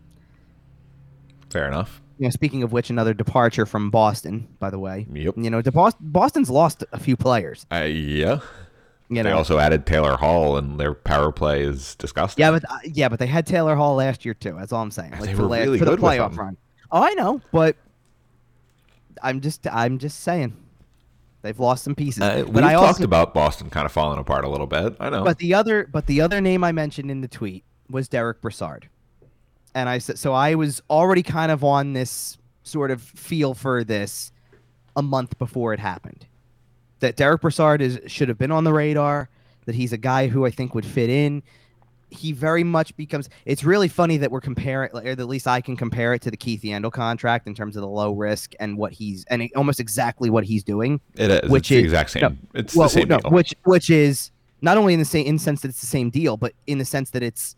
[1.51, 2.03] Fair enough.
[2.19, 5.07] you know, speaking of which, another departure from Boston, by the way.
[5.13, 5.35] Yep.
[5.39, 5.63] You know,
[6.01, 7.65] Boston's lost a few players.
[7.73, 8.41] Uh, yeah.
[9.09, 12.43] You They know, also added Taylor Hall, and their power play is disgusting.
[12.43, 14.55] yeah, but uh, yeah, but they had Taylor Hall last year too.
[14.59, 15.13] That's all I'm saying.
[15.13, 16.59] They Like for, were really for the good playoff run.
[16.91, 17.77] Oh, I know, but
[19.23, 20.57] I'm just I'm just saying
[21.43, 22.23] they've lost some pieces.
[22.23, 24.97] Uh, we've I talked also, about Boston kind of falling apart a little bit.
[24.99, 25.25] I know.
[25.25, 28.89] but the other but the other name I mentioned in the tweet was Derick Brassard,
[29.75, 33.85] and I said so I was already kind of on this sort of feel for
[33.85, 34.33] this
[34.97, 36.27] a month before it happened.
[37.01, 39.29] That Derick Brassard is should have been on the radar.
[39.67, 41.43] That he's a guy who I think would fit in.
[42.11, 43.29] He very much becomes.
[43.45, 46.37] It's really funny that we're comparing, or at least I can compare it to the
[46.37, 49.79] Keith Yandle contract in terms of the low risk and what he's and it- almost
[49.79, 51.01] exactly what he's doing.
[51.17, 51.51] it is.
[51.51, 52.23] which it's the is- exact same.
[52.23, 53.31] no, it's well, the same no, deal.
[53.31, 54.31] which which is
[54.63, 56.79] not only in the same in the sense that it's the same deal, but in
[56.79, 57.57] the sense that it's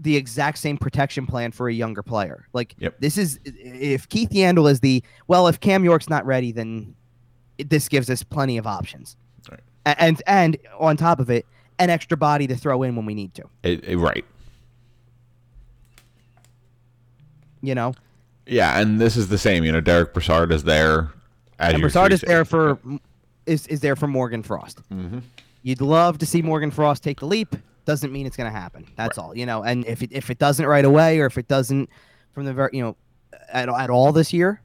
[0.00, 2.48] the exact same protection plan for a younger player.
[2.52, 2.96] Like Yep.
[2.98, 6.94] this is if Keith Yandle is the well, if Cam York's not ready, then
[7.64, 9.16] this gives us plenty of options.
[9.48, 9.60] Right.
[9.86, 11.46] And and on top of it,
[11.78, 13.44] an extra body to throw in when we need to.
[13.62, 14.24] It- it- right.
[17.62, 17.94] You know,
[18.46, 19.64] Yeah, and this is the same.
[19.64, 21.08] You know, Derick Brassard is there.
[21.58, 22.78] As and Brassard is there for
[23.46, 24.80] is is there for Morgan Frost.
[24.92, 25.22] Mhm.
[25.62, 27.56] You'd love to see Morgan Frost take the leap.
[27.86, 28.86] Doesn't mean it's going to happen.
[28.96, 29.34] That's all.
[29.36, 31.88] You know, and if it, if it doesn't right away, or if it doesn't
[32.32, 32.96] from the very you know
[33.50, 34.60] at, at all this year,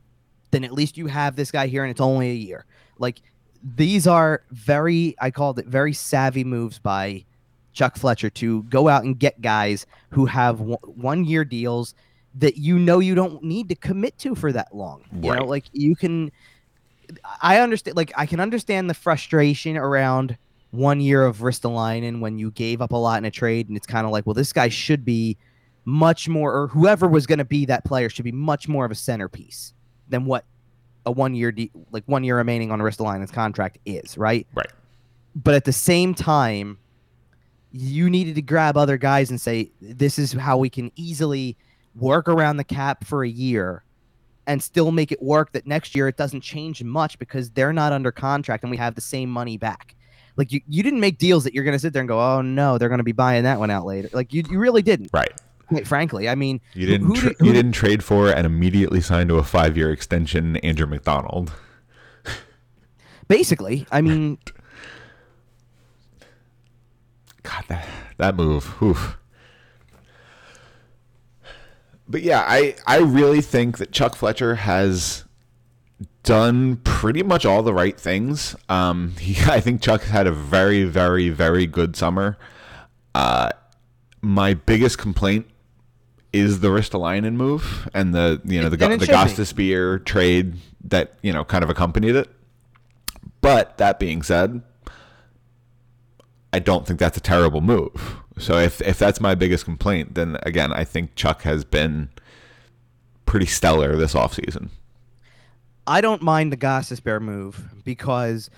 [0.52, 2.66] then at least you have this guy here, and it's only a year.
[2.98, 3.22] Like
[3.64, 7.26] these are very I called it very savvy moves by
[7.74, 11.94] Chuck Fletcher to go out and get guys who have one year deals
[12.36, 15.04] that you know you don't need to commit to for that long.
[15.22, 16.32] You know, like you can.
[17.42, 17.98] I understand.
[17.98, 20.38] Like I can understand the frustration around
[20.72, 23.88] one year of Ristolainen when you gave up a lot in a trade, and it's
[23.88, 25.38] kind of like, well, this guy should be
[25.86, 28.92] much more, or whoever was going to be that player should be much more of
[28.92, 29.74] a centerpiece
[30.08, 30.46] than what
[31.06, 34.48] a one year, de- like one year remaining on Ristolainen's contract is, right?
[34.54, 34.72] Right.
[35.36, 36.78] But at the same time,
[37.72, 41.58] you needed to grab other guys and say, this is how we can easily
[41.96, 43.84] work around the cap for a year
[44.48, 47.94] and still make it work that next year it doesn't change much because they're not
[47.94, 49.96] under contract and we have the same money back.
[50.38, 52.42] Like you, you didn't make deals that you're going to sit there and go, oh
[52.42, 54.10] no, they're going to be buying that one out later.
[54.12, 55.12] Like you, you really didn't.
[55.14, 55.32] Right.
[55.70, 57.08] Quite frankly, I mean, You didn't.
[57.08, 60.58] who tra- did- you did- didn't trade for and immediately signed to a five-year extension,
[60.58, 61.52] Andrew MacDonald.
[63.28, 64.38] basically, I mean,
[67.44, 68.76] God, that that move.
[68.82, 69.18] Oof.
[72.08, 75.26] But yeah, I I really think that Chuck Fletcher has
[76.24, 78.56] done pretty much all the right things.
[78.68, 82.38] Um, he, I think Chuck had a very, very, very good summer.
[83.16, 83.50] Uh,
[84.22, 85.48] my biggest complaint
[86.32, 89.08] is the Ristolainen move and the you know the And the.
[89.08, 92.30] Gostisbehere trade that you know kind of accompanied it.
[93.42, 94.62] But that being said,
[96.52, 98.18] I don't think that's a terrible move.
[98.38, 102.10] So if if that's my biggest complaint, then again, I think Chuck has been
[103.26, 104.70] pretty stellar this offseason.
[105.86, 108.50] I don't mind the Gostisbehere move because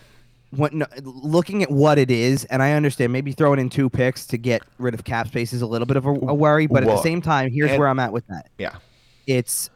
[0.52, 4.38] when looking at what it is, and I understand maybe throwing in two picks to
[4.38, 6.88] get rid of cap space is a little bit of a, a worry, but at
[6.89, 8.49] the same time, here's and- where I'm at with that.
[8.58, 8.76] Yeah.
[9.28, 9.70] It's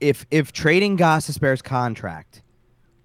[0.00, 2.42] if if trading Gostisbehere's contract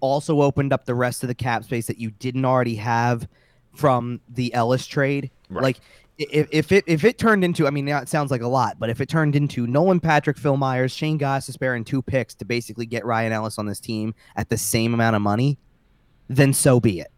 [0.00, 3.26] also opened up the rest of the cap space that you didn't already have
[3.74, 5.62] from the Ellis trade, Right.
[5.62, 5.80] like.
[6.16, 8.88] If, if it if it turned into I mean it sounds like a lot but
[8.88, 12.44] if it turned into Nolan Patrick Phil Myers Shane Goss, Gostisbehere and two picks to
[12.44, 15.58] basically get Ryan Ellis on this team at the same amount of money
[16.28, 17.10] then so be it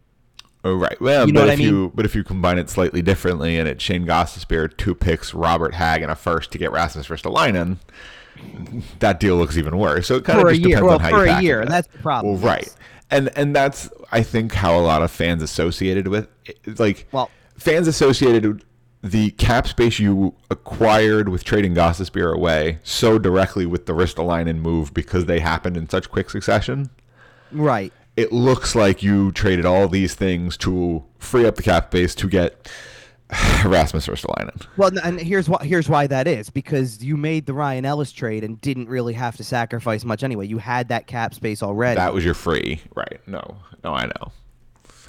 [0.63, 0.99] Oh right.
[0.99, 1.67] Well, You know but if I mean?
[1.67, 5.73] you but if you combine it slightly differently and it's Shane Gostisbehere, two picks, Robert
[5.75, 7.77] Hagg, and a first to get Rasmus Ristolainen,
[8.99, 10.07] that deal looks even worse.
[10.07, 11.59] So it kind of for a just depends well on how for you a year
[11.61, 11.69] that.
[11.69, 12.75] that's the problem Well, right.
[13.09, 16.27] And and that's I think how a lot of fans associated with
[16.77, 18.63] like well fans associated
[19.03, 24.93] the cap space you acquired with trading Gostisbehere away so directly with the Ristolainen move
[24.93, 26.89] because they happened in such quick succession.
[27.51, 27.93] Right.
[28.17, 32.27] It looks like you traded all these things to free up the cap space to
[32.27, 32.67] get
[33.65, 34.65] Rasmus Ristolainen.
[34.75, 38.43] Well, and here's why here's why that is because you made the Ryan Ellis trade
[38.43, 40.47] and didn't really have to sacrifice much anyway.
[40.47, 41.97] You had that cap space already.
[41.97, 43.19] That was your free, right?
[43.27, 44.31] No, no, I know.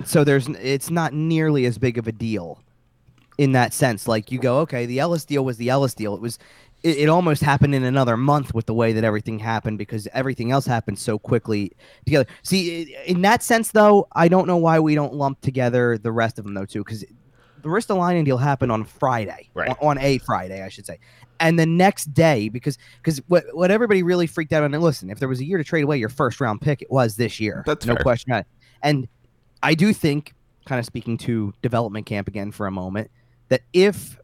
[0.05, 2.61] So there's it's not nearly as big of a deal
[3.39, 4.09] in that sense.
[4.09, 6.15] Like you go, okay, the Ellis deal was the Ellis deal.
[6.15, 6.39] It was
[6.83, 10.53] it, it, almost happened in another month with the way that everything happened because everything
[10.53, 11.73] else happened so quickly
[12.05, 12.27] together.
[12.43, 16.39] See, in that sense, though, I don't know why we don't lump together the rest
[16.39, 17.05] of them though too, because
[17.63, 19.71] the Ristolainen deal happened on Friday, right.
[19.71, 20.99] on, on, a Friday, I should say,
[21.41, 24.73] and the next day because because what what everybody really freaked out on.
[24.73, 26.91] And listen, if there was a year to trade away your first round pick, it
[26.91, 27.63] was this year.
[27.67, 28.03] That's no fair.
[28.03, 28.47] question about it.
[28.83, 29.09] And
[29.63, 30.35] I do think,
[30.67, 33.11] kind of speaking to development camp again for a moment,
[33.49, 34.19] that if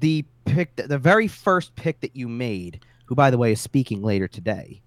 [0.00, 4.02] the pick, the very first pick that you made, who by the way is speaking
[4.02, 4.82] later today,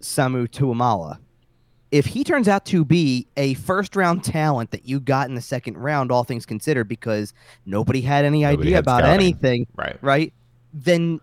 [0.00, 1.18] Samu Tuomaala,
[1.90, 5.40] if he turns out to be a first round talent that you got in the
[5.42, 7.34] second round, all things considered, because
[7.66, 9.14] nobody had any Nobody idea had about scouting.
[9.14, 9.98] anything, Right.
[10.02, 10.32] right?
[10.72, 11.20] Then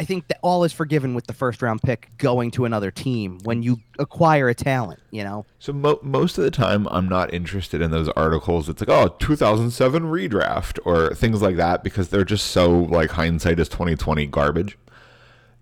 [0.00, 3.38] I think that all is forgiven with the first round pick going to another team
[3.44, 5.44] when you acquire a talent, you know?
[5.58, 8.70] So mo- most of the time, I'm not interested in those articles.
[8.70, 13.60] It's like, oh, 2007 redraft or things like that because they're just so like hindsight
[13.60, 14.78] is 2020 garbage.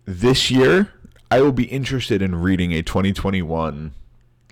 [0.05, 0.93] This year,
[1.33, 3.93] I will be interested in reading a 2021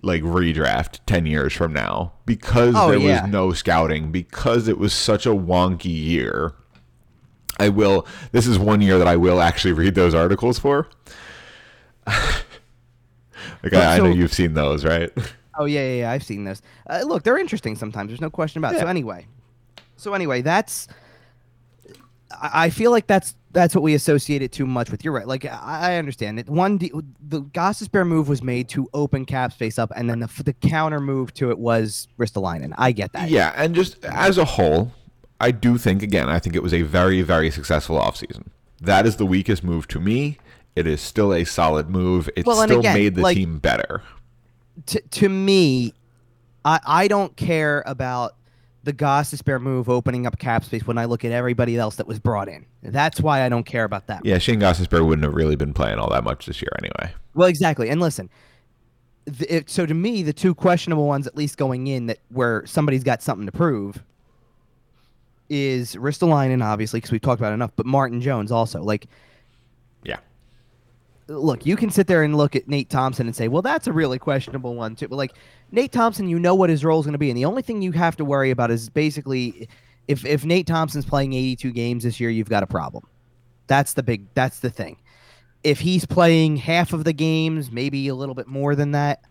[0.03, 3.23] like redraft 10 years from now because Oh, there yeah.
[3.23, 6.55] was no scouting because it was such a wonky year.
[7.59, 8.07] I will.
[8.33, 10.89] This is one year that I will actually read those articles for.
[12.07, 15.11] like I, I know you've seen those, right?
[15.59, 16.63] Oh yeah, yeah, yeah I've seen this.
[16.89, 18.09] Uh, look, they're interesting sometimes.
[18.09, 18.81] There's no question about it.
[18.81, 19.27] So anyway,
[19.97, 20.89] so anyway, that's.
[22.43, 25.05] I feel like that's that's what we associate it too much with.
[25.05, 25.27] You're right.
[25.27, 26.49] Like I I understand it.
[26.49, 30.43] One, the, the Gostisbehere move was made to open cap space up, and then the,
[30.43, 32.75] the counter move to it was Ristolainen.
[32.77, 33.31] I get that.
[33.31, 34.93] Yeah, and just as a whole,
[35.41, 38.47] I do think again, I think it was a very, very successful offseason.
[38.81, 40.39] That is the weakest move to me.
[40.75, 42.29] It is still a solid move.
[42.37, 44.03] It Well, still again, made the like- team better.
[44.87, 45.95] to to me,
[46.65, 48.37] I I don't care about
[48.85, 48.93] the
[49.45, 52.49] Bear move opening up cap space when I look at everybody else that was brought
[52.49, 52.65] in.
[52.83, 54.25] That's why I don't care about that.
[54.25, 57.13] Yeah, Shane Gostisbehere wouldn't have really been playing all that much this year anyway.
[57.35, 57.89] Well, exactly.
[57.89, 58.31] And listen,
[59.27, 62.65] th- it, so to me, the two questionable ones, at least going in, that where
[62.65, 64.05] somebody's got something to prove,
[65.49, 68.83] is Ristolainen, obviously, because we've talked about it enough, but Martin Jones also.
[68.83, 69.07] Like,
[70.05, 70.19] Yeah.
[71.29, 73.93] look, you can sit there and look at Nate Thompson and say, well, that's a
[73.93, 75.09] really questionable one too.
[75.09, 75.33] But like
[75.73, 77.83] Nate Thompson, you know what his role is going to be, and the only thing
[77.83, 79.69] you have to worry about is basically
[80.09, 83.05] if if Nate Thompson's playing 82 games this year, you've got a problem.
[83.67, 84.27] That's the big.
[84.35, 84.97] That's the thing.
[85.65, 89.23] If he's playing half of the games, maybe a little bit more than that,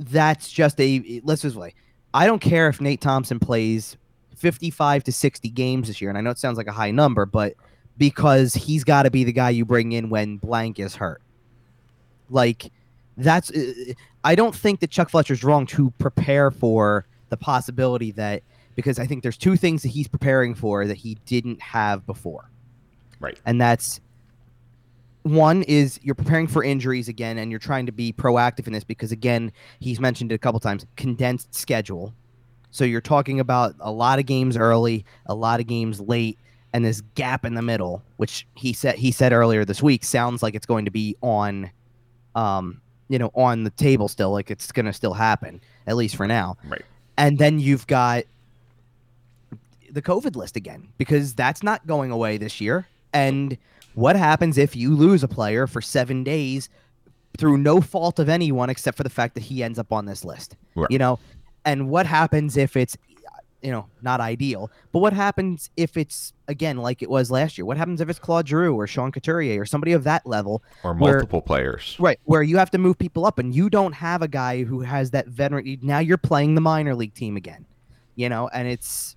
[0.00, 1.74] that's just a let's just way.
[2.12, 3.96] I don't care if Nate Thompson plays
[4.40, 7.26] 55 to 60 games this year, and I know it sounds like a high number,
[7.26, 7.54] but
[7.98, 11.20] because he's got to be the guy you bring in when blank is hurt.
[12.30, 12.72] Like
[13.16, 13.92] that's uh,
[14.24, 18.42] I don't think that Chuck Fletcher's wrong to prepare for the possibility that
[18.74, 22.50] because I think there's two things that he's preparing for that he didn't have before.
[23.18, 23.38] Right.
[23.44, 24.00] And that's
[25.22, 28.84] one is you're preparing for injuries again and you're trying to be proactive in this
[28.84, 32.14] because again, he's mentioned it a couple times, condensed schedule.
[32.70, 36.38] So you're talking about a lot of games early, a lot of games late,
[36.72, 40.42] and this gap in the middle, which he said he said earlier this week sounds
[40.42, 41.70] like it's going to be on
[42.34, 46.26] um, you know, on the table still, like it's gonna still happen, at least for
[46.26, 46.56] now.
[46.64, 46.82] Right.
[47.18, 48.24] And then you've got
[49.90, 52.86] the COVID list again, because that's not going away this year.
[53.12, 53.58] And
[53.94, 56.68] what happens if you lose a player for seven days
[57.36, 60.24] through no fault of anyone except for the fact that he ends up on this
[60.24, 60.56] list?
[60.76, 60.90] Right.
[60.90, 61.18] You know,
[61.64, 62.96] and what happens if it's
[63.62, 67.64] you know not ideal, but what happens if it's again like it was last year?
[67.66, 70.94] What happens if it's Claude Giroux or Sean Couturier or somebody of that level Or
[70.94, 71.96] Where- multiple players.
[71.98, 74.80] Right, where you have to move people up, and you don't have a guy who
[74.80, 75.78] has that veteran.
[75.82, 77.66] Now you're playing the minor league team again,
[78.14, 79.16] you know, and it's.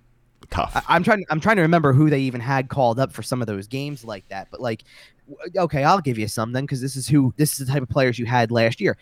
[0.50, 0.76] Tough.
[0.76, 1.24] I, I'm trying.
[1.30, 4.04] I'm trying to remember who they even had called up for some of those games
[4.04, 4.48] like that.
[4.50, 4.84] But like,
[5.56, 7.88] okay, I'll give you some then, because this is who this is the type of
[7.88, 8.98] players you had last year.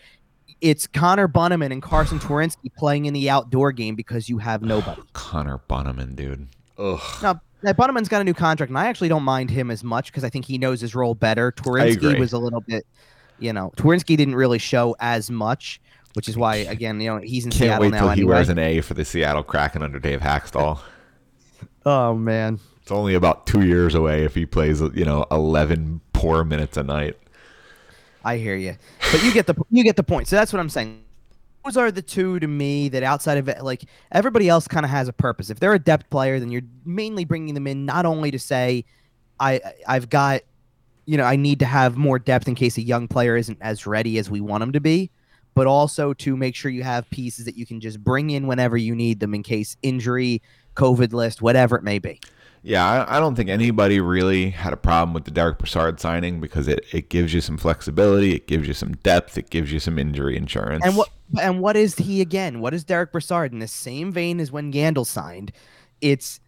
[0.63, 5.01] It's Connor Bunnaman and Carson Twarynski playing in the outdoor game because you have nobody.
[5.13, 6.47] Connor Bunnaman, dude.
[6.77, 7.01] Ugh.
[7.21, 10.05] Now, now Bunnaman's got a new contract, and I actually don't mind him as much
[10.09, 11.51] because I think he knows his role better.
[12.11, 12.17] agree.
[12.17, 12.85] Was a little bit,
[13.39, 15.81] you know, Twarynski didn't really show as much,
[16.13, 18.33] which is why, again, you know, he's in Can't Seattle wait now till he anyway.
[18.35, 20.79] wears an A for the Seattle Kraken under Dave Hakstol.
[21.85, 22.59] Oh man.
[22.81, 26.83] It's only about two years away if he plays, you know, eleven poor minutes a
[26.83, 27.17] night.
[28.23, 28.75] I hear you,
[29.11, 30.27] but you get the you get the point.
[30.27, 31.03] So that's what I'm saying.
[31.65, 34.89] Those are the two to me that outside of it, like everybody else, kind of
[34.89, 35.49] has a purpose.
[35.49, 38.85] If they're a depth player, then you're mainly bringing them in not only to say,
[39.39, 40.41] I I've got,
[41.05, 43.87] you know, I need to have more depth in case a young player isn't as
[43.87, 45.09] ready as we want them to be,
[45.53, 48.75] but also to make sure you have pieces that you can just bring in whenever
[48.77, 50.41] you need them in case injury,
[50.75, 52.19] COVID list, whatever it may be.
[52.65, 56.39] Yeah, I, I, don't think anybody really had a problem with the Derick Brassard signing
[56.39, 59.79] because it, it gives you some flexibility, it gives you some depth, it gives you
[59.79, 60.83] some injury insurance.
[60.85, 61.09] And what
[61.41, 62.61] and what is he again?
[62.61, 65.51] What is Derick Brassard in the same vein as when Yandle signed?
[65.99, 66.39] It's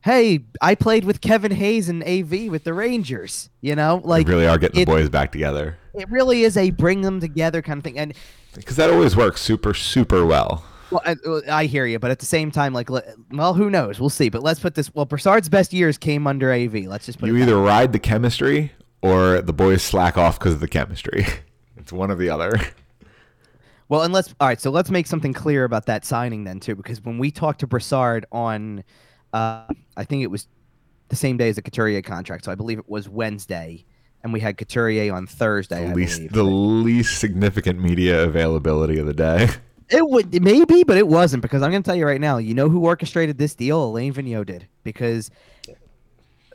[0.00, 3.50] hey, I played with Kevin Hayes and AV with the Rangers.
[3.60, 5.76] You know, like they really are getting it, the boys back together.
[5.92, 8.14] It really is a bring them together kind of thing, and
[8.54, 10.64] because that always works super super well.
[10.92, 11.16] Well, I,
[11.62, 12.90] I, hear you, but at the same time, like,
[13.30, 13.98] well, who knows?
[13.98, 14.28] We'll see.
[14.28, 14.94] But let's put this.
[14.94, 16.84] Well, Brassard's best years came under AV.
[16.84, 20.60] Let's just put you either ride the chemistry or the boys slack off because of
[20.60, 21.26] the chemistry.
[21.76, 22.52] it's one or the other.
[23.88, 24.58] Well, and let's all right.
[24.58, 27.66] So let's make something clear about that signing then too, because when we talked to
[27.66, 28.84] Brassard on,
[29.34, 29.64] uh,
[29.98, 30.48] I think it was
[31.10, 32.46] the same day as the Couturier contract.
[32.46, 33.84] So I believe it was Wednesday,
[34.22, 35.88] and we had Couturier on Thursday.
[35.88, 39.50] The least, the least significant media availability of the day.
[39.88, 42.38] It would maybe, but it wasn't because I'm going to tell you right now.
[42.38, 43.84] You know who orchestrated this deal?
[43.84, 45.30] Alain Vigneault did because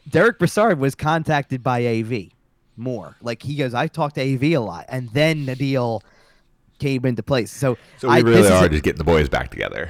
[0.09, 2.29] Derek Brassard was contacted by AV
[2.77, 3.15] more.
[3.21, 6.03] Like he goes, I talked to AV a lot, and then the deal
[6.79, 7.51] came into place.
[7.51, 9.89] So, so we I, really are just getting the boys back together.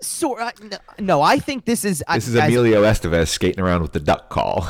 [0.00, 0.50] So uh,
[0.98, 4.66] no, I think this is this is Emilio Estevez skating around with the duck call.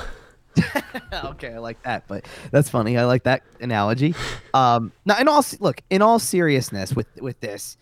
[1.25, 2.99] okay, I like that, but that's funny.
[2.99, 4.15] I like that analogy.
[4.55, 7.77] Um, now, in all look, in all seriousness, with with this,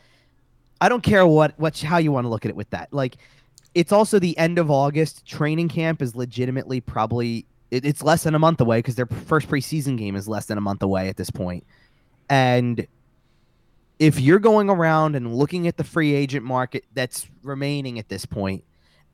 [0.81, 2.93] I don't care what what how you want to look at it with that.
[2.93, 3.17] Like,
[3.75, 5.27] it's also the end of August.
[5.27, 9.49] Training camp is legitimately probably it, it's less than a month away because their first
[9.49, 11.65] preseason game is less than a month away at this point.
[11.65, 11.65] point,
[12.29, 12.87] and
[13.99, 18.25] if you're going around and looking at the free agent market that's remaining at this
[18.25, 18.65] point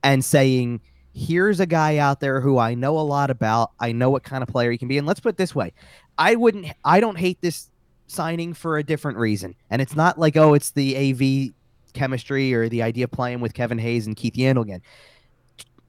[0.02, 0.80] and saying
[1.14, 3.70] here's a guy out there who I know a lot about.
[3.78, 4.98] I know what kind of player he can be.
[4.98, 5.72] And let's put it this way.
[6.18, 7.70] I wouldn't I don't hate this
[8.06, 9.54] signing for a different reason.
[9.70, 11.54] And it's not like, oh, it's the AV
[11.94, 14.82] chemistry or the idea of playing with Kevin Hayes and Keith Yandle again.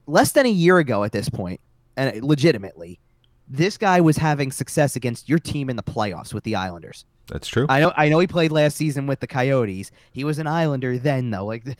[0.06, 1.60] Less than a year ago at this point,
[1.96, 3.00] and legitimately,
[3.48, 7.04] this guy was having success against your team in the playoffs with the Islanders.
[7.28, 7.66] That's true.
[7.68, 7.92] I know.
[7.96, 9.90] I know he played last season with the Coyotes.
[10.12, 11.44] He was an Islander then, though.
[11.44, 11.76] Like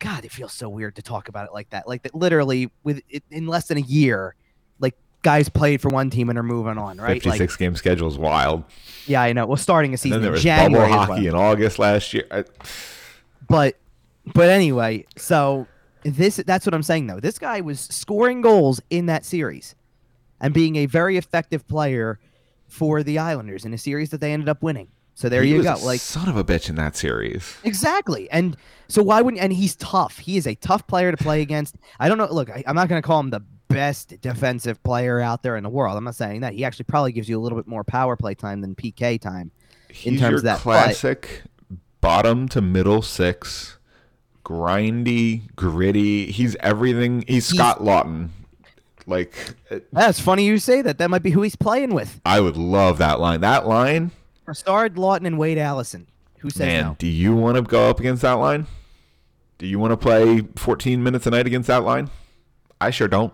[0.00, 1.86] God, it feels so weird to talk about it like that.
[1.86, 4.34] Like that, literally, with it, in less than a year,
[4.80, 7.22] like guys played for one team and are moving on, right?
[7.22, 8.64] Fifty-six like, game schedule is wild.
[9.06, 9.46] Yeah, I know.
[9.46, 11.34] Well, starting a season and then there was January bubble hockey well.
[11.34, 12.24] in August last year.
[12.30, 12.44] I...
[13.48, 13.76] But,
[14.34, 15.66] but anyway, so
[16.02, 17.20] this that's what I'm saying though.
[17.20, 19.74] This guy was scoring goals in that series,
[20.40, 22.18] and being a very effective player
[22.68, 24.88] for the Islanders in a series that they ended up winning.
[25.20, 25.76] So there he you go.
[25.82, 27.58] like son of a bitch in that series.
[27.62, 28.30] Exactly.
[28.30, 28.56] And
[28.88, 30.16] so why wouldn't and he's tough.
[30.16, 31.76] He is a tough player to play against.
[31.98, 32.26] I don't know.
[32.32, 35.68] Look, I, am not gonna call him the best defensive player out there in the
[35.68, 35.98] world.
[35.98, 36.54] I'm not saying that.
[36.54, 39.50] He actually probably gives you a little bit more power play time than PK time
[40.04, 40.60] in terms of that.
[40.60, 40.84] Play.
[40.84, 43.76] Classic but, bottom to middle six,
[44.42, 46.32] grindy, gritty.
[46.32, 47.24] He's everything.
[47.26, 48.30] He's, he's Scott Laughton.
[49.06, 49.34] Like
[49.92, 50.96] that's funny you say that.
[50.96, 52.22] That might be who he's playing with.
[52.24, 53.42] I would love that line.
[53.42, 54.12] That line
[54.50, 56.08] Brassard, Laughton, and Wade Allison.
[56.40, 56.96] Who says Man, no?
[56.98, 58.66] do you want to go up against that line?
[59.58, 62.10] Do you want to play 14 minutes a night against that line?
[62.80, 63.32] I sure don't.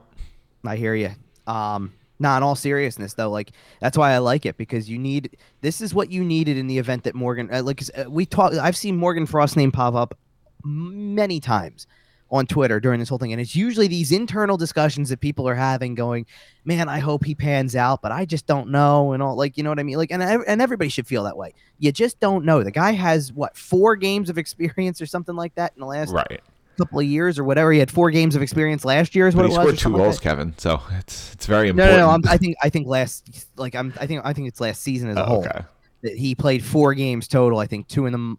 [0.67, 1.13] I hear you.
[1.47, 5.39] Um, nah, in all seriousness, though, like that's why I like it because you need
[5.63, 8.53] this is what you needed in the event that Morgan, uh, like uh, we talk.
[8.53, 10.19] I've seen Morgan Frost name pop up
[10.65, 11.87] many times
[12.31, 13.33] on Twitter during this whole thing.
[13.33, 16.27] And it's usually these internal discussions that people are having going,
[16.65, 19.13] man, I hope he pans out, but I just don't know.
[19.13, 19.97] And all like, you know what I mean?
[19.97, 21.55] Like, and, and everybody should feel that way.
[21.79, 22.63] You just don't know.
[22.63, 26.13] The guy has what, four games of experience or something like that in the last
[26.13, 26.41] right.
[26.79, 27.71] couple of years or whatever.
[27.71, 29.57] He had four games of experience last year is what but it was.
[29.57, 30.55] He scored two goals, like Kevin.
[30.59, 31.99] So it's, it's very important.
[31.99, 32.31] No, no, no.
[32.31, 35.17] i think, I think last, like I'm, I think, I think it's last season as
[35.17, 35.61] a oh, whole okay.
[36.03, 37.61] that he played four games total.
[37.61, 38.39] I think two in them.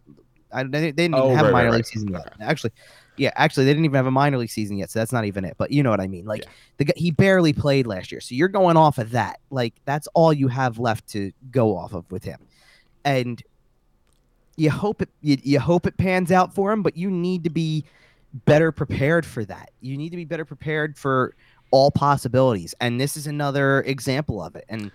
[0.52, 1.86] I, they didn't oh, have right, a minor right, league right.
[1.86, 2.20] season yet.
[2.20, 2.44] Okay.
[2.44, 2.72] Actually,
[3.18, 5.44] yeah, actually, they didn't even have a minor league season yet, so that's not even
[5.44, 5.56] it.
[5.58, 6.24] But you know what I mean.
[6.24, 6.84] Like yeah.
[6.86, 9.40] the he barely played last year, so you're going off of that.
[9.50, 12.38] Like that's all you have left to go off of with him,
[13.04, 13.42] and
[14.56, 16.82] you hope it you, you hope it pans out for him.
[16.82, 17.84] But you need to be
[18.44, 19.70] better prepared for that.
[19.80, 21.34] You need to be better prepared for
[21.70, 24.64] all possibilities, and this is another example of it.
[24.68, 24.92] And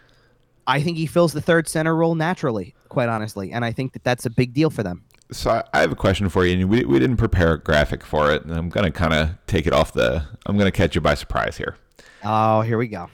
[0.65, 4.03] I think he fills the third center role naturally, quite honestly, and I think that
[4.03, 5.03] that's a big deal for them.
[5.31, 8.31] So I- have a question for you, and we, we didn't prepare a graphic for
[8.31, 10.23] it, and I'm gonna kind of take it off the.
[10.45, 11.75] I'm gonna catch you by surprise here.
[12.23, 13.09] Oh, here we go.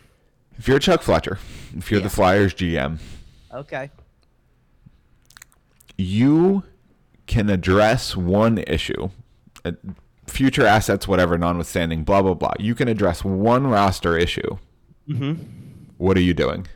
[0.57, 1.39] If you're Chuck Fletcher,
[1.77, 2.07] if you're Yeah.
[2.07, 2.99] the Flyers GM,
[3.53, 3.89] Okay.
[5.97, 6.63] you
[7.27, 9.09] can address one issue,
[9.63, 9.71] uh,
[10.27, 12.53] future assets, whatever, notwithstanding, blah blah blah.
[12.59, 14.57] You can address one roster issue.
[15.07, 15.41] Mm-hmm.
[15.97, 16.67] What are you doing?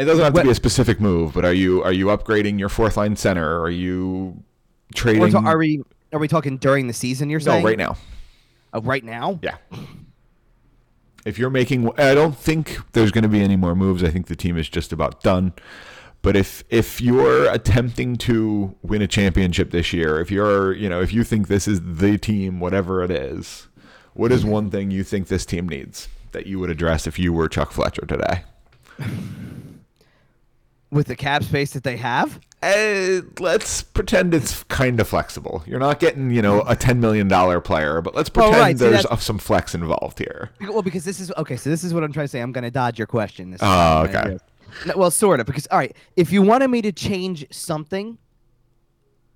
[0.00, 2.70] It doesn't have to be a specific move, but are you are you upgrading your
[2.70, 3.60] fourth line center?
[3.60, 4.42] Are you
[4.94, 5.30] trading?
[5.30, 7.28] Ta- are we are we talking during the season?
[7.28, 7.98] You're saying no, right now.
[8.72, 9.38] Uh, right now?
[9.42, 9.56] Yeah.
[11.26, 14.02] If you're making, I don't think there's going to be any more moves.
[14.02, 15.52] I think the team is just about done.
[16.22, 21.02] But if if you're attempting to win a championship this year, if you're, you know,
[21.02, 23.68] if you think this is the team, whatever it is,
[24.14, 27.34] what is one thing you think this team needs that you would address if you
[27.34, 28.44] were Chuck Fletcher today?
[30.90, 32.40] With the cap space that they have?
[32.62, 35.62] Uh, let's pretend it's kind of flexible.
[35.66, 38.78] You're not getting, you know, a ten million dollar player, but let's Oh, pretend right.
[38.78, 40.50] See, there's that's- some flex involved here.
[40.60, 41.56] Well, because this is okay.
[41.56, 42.40] So this is what I'm trying to say.
[42.40, 43.50] I'm going to dodge your question.
[43.52, 44.36] This Oh, okay.
[44.86, 45.46] No, well, sort of.
[45.46, 48.18] Because all right, if you wanted me to change something,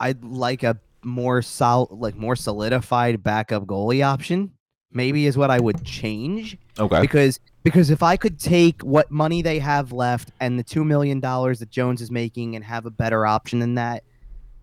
[0.00, 4.50] I'd like a more sol like more solidified backup goalie option.
[4.92, 7.00] Maybe is what I would change Okay.
[7.00, 11.18] because because if I could take what money they have left and the two million
[11.18, 14.04] dollars that Jones is making and have a better option than that,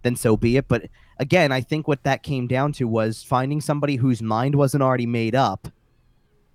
[0.03, 0.67] then so be it.
[0.67, 0.83] But
[1.17, 5.05] again, I think what that came down to was finding somebody whose mind wasn't already
[5.05, 5.67] made up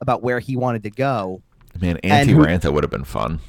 [0.01, 1.43] about where he wanted to go.
[1.81, 3.41] Man, Antti Raanta would have been fun.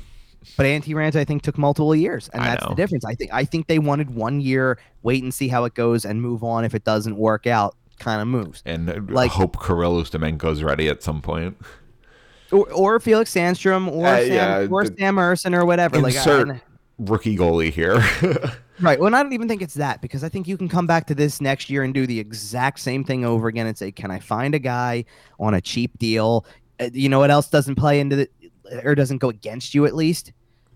[0.56, 2.70] But Antti Raanta, I think, took multiple years, and I that's know.
[2.70, 3.04] the difference.
[3.06, 6.22] I think I think they wanted one year, wait and see how it goes, and
[6.22, 6.64] move on.
[6.64, 8.64] If it doesn't work out, kind of moves.
[8.66, 11.58] And uh, Like- hope Kirill Ustimenko's ready at some point.
[12.52, 16.00] Or, or Felix Sandstrom, or Uh, Sam, yeah, or Samuel Ersson, or whatever.
[16.00, 16.62] Like, I- Insert I-
[17.00, 18.02] rookie goalie here.
[18.80, 19.00] Right.
[19.00, 21.08] Well, and I don't even think it's that because I think you can come back
[21.08, 24.12] to this next year and do the exact same thing over again and say, "Can
[24.12, 25.06] I find a guy
[25.40, 26.46] on a cheap deal?"
[26.80, 28.30] Uh, you know what else doesn't play into the
[28.84, 30.32] or doesn't go against you at least?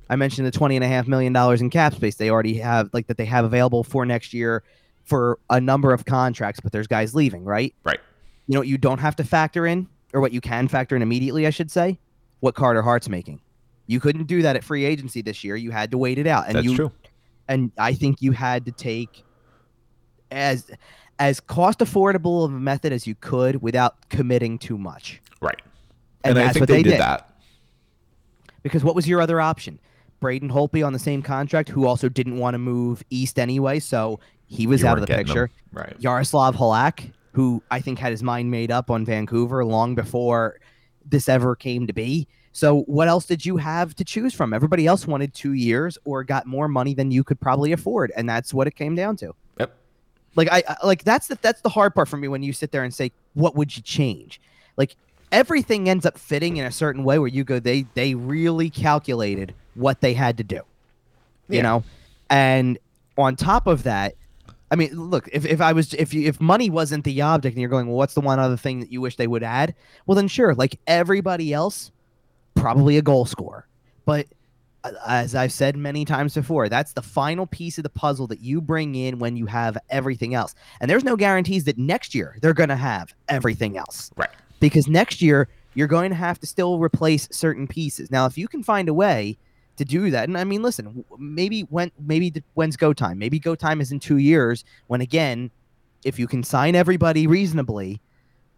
[0.10, 2.90] I mentioned the twenty and a half million dollars in cap space they already have,
[2.92, 4.64] like that they have available for next year
[5.04, 7.76] for a number of contracts, but there's guys leaving, right?
[7.84, 8.00] Right.
[8.48, 11.48] You know you don't have to factor in, or what you can factor in immediately,
[11.48, 12.00] I should say,
[12.40, 13.42] what Carter Hart's making.
[13.88, 15.56] You couldn't do that at free agency this year.
[15.56, 16.92] You had to wait it out, and That's you true.
[17.48, 19.24] and I think you had to take
[20.32, 20.70] as
[21.20, 25.22] as cost affordable of a method as you could without committing too much.
[25.40, 25.62] Right.
[26.24, 27.00] And, And, I that's think what they, they, did, did.
[27.02, 27.30] that.
[28.64, 29.80] Because what was your other option?
[30.20, 34.20] Braden Holtby on the same contract, who also didn't want to move east anyway, so
[34.48, 35.36] he was You out of the getting them.
[35.36, 35.52] picture.
[35.74, 35.96] Right.
[36.00, 40.60] Yaroslav Halak, who I think had his mind made up on Vancouver long before
[41.06, 42.28] this ever came to be.
[42.54, 44.54] So what else did you have to choose from?
[44.54, 48.30] Everybody else wanted two years or got more money than you could probably afford, and
[48.30, 49.34] that's what it came down to.
[49.60, 49.74] Yep.
[50.36, 52.72] Like I I- like that's the that's the hard part for me when you sit
[52.72, 54.42] there and say, what would you change?
[54.76, 54.96] Like
[55.32, 59.54] everything ends up fitting in a certain way where you go, they they really calculated
[59.76, 60.62] what they had to do.
[61.48, 61.84] You know?
[62.30, 62.78] And
[63.18, 64.16] on top of that,
[64.72, 67.62] I mean, look, if, if I was if you if money wasn't the object and
[67.62, 69.76] you're going, well, what's the one other thing that you wish they would add?
[70.06, 71.92] Well then sure, like everybody else,
[72.56, 73.68] probably a goal scorer.
[74.06, 74.28] But
[75.06, 78.62] as I've said many times before, that's the final piece of the puzzle that you
[78.62, 80.56] bring in when you have everything else.
[80.80, 84.10] And there's no guarantees that next year they're going to have everything else.
[84.16, 84.30] Right.
[84.60, 88.10] Because next year you're going to have to still replace certain pieces.
[88.10, 89.38] Now, if you can find a way
[89.82, 93.18] to do that, and I mean, listen, maybe when maybe when's go time?
[93.18, 94.64] Maybe go time is in two years.
[94.88, 95.52] When again,
[96.06, 98.00] if you can sign everybody reasonably,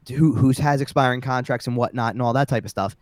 [0.10, 2.96] who who's has expiring contracts and whatnot and all that type of stuff,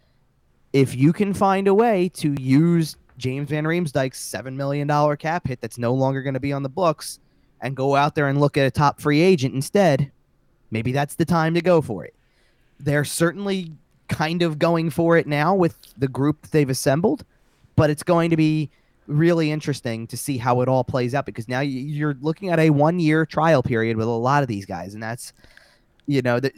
[0.73, 5.47] if you can find a way to use James Van Riemsdyk's seven million dollar cap
[5.47, 7.19] hit that's no longer going to be on the books
[7.61, 10.11] and go out there and look at a top free agent instead,
[10.69, 12.13] maybe that's the time to go for it.
[12.79, 13.71] They're certainly
[14.07, 17.23] kind of going for it now with the group they've assembled,
[17.81, 18.69] but it's going to be
[19.07, 22.69] really interesting to see how it all plays out because now you're looking at a
[22.69, 25.33] one year trial period with a lot of these guys, and that's
[26.05, 26.53] you know that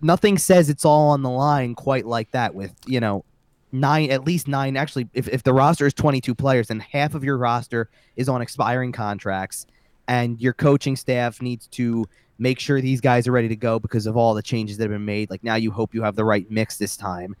[0.00, 3.22] nothing says it's all on the line quite like that with you know
[3.70, 7.22] nine at least nine actually if, if the roster is 22 players then half of
[7.22, 9.66] your roster is on expiring contracts
[10.08, 12.06] and your coaching staff needs to
[12.38, 14.92] make sure these guys are ready to go because of all the changes that have
[14.92, 15.30] been made.
[15.30, 17.34] Like now you hope you have the right mix this time.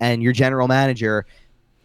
[0.00, 1.26] And your general manager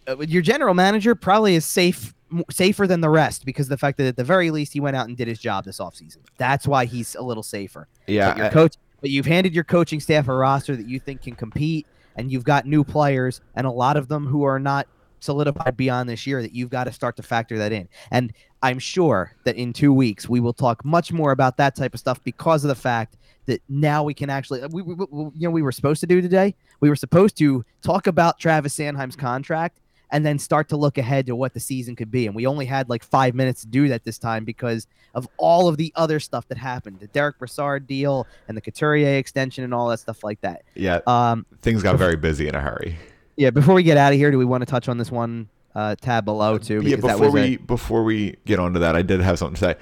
[0.08, 2.14] Uh, your general manager probably is safe
[2.50, 4.96] safer than the rest because of the fact that at the very least he went
[4.96, 8.28] out and did his job this offseason that's why he's a little safer Yeah.
[8.28, 11.34] but your coach, but you've handed your coaching staff a roster that you think can
[11.34, 11.86] compete,
[12.16, 14.86] and you've got new players, and a lot of them who are not
[15.20, 17.88] solidified beyond this year that you've got to start to factor that in.
[18.10, 18.32] And
[18.62, 22.00] I'm sure that in two weeks we will talk much more about that type of
[22.00, 25.50] stuff because of the fact that now we can actually we, we, we you know
[25.50, 26.54] we were supposed to do today.
[26.80, 29.80] We were supposed to talk about Travis Sanheim's contract
[30.10, 32.26] and then start to look ahead to what the season could be.
[32.26, 35.68] And we only had like five minutes to do that this time because of all
[35.68, 39.74] of the other stuff that happened the Derick Brassard deal and the Couturier extension and
[39.74, 40.62] all that stuff like that.
[40.74, 41.00] Yeah.
[41.06, 42.96] Um, things got very busy in a hurry.
[43.36, 43.50] Yeah.
[43.50, 45.94] Before we get out of here, do we want to touch on this one uh,
[46.00, 46.80] tab below too?
[46.82, 46.96] Yeah.
[46.96, 49.74] Before was a- we before we get onto that, I did have something to say.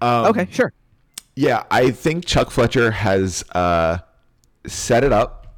[0.00, 0.72] Um, okay, sure.
[1.34, 3.98] Yeah, I think Chuck Fletcher has uh,
[4.66, 5.56] set it up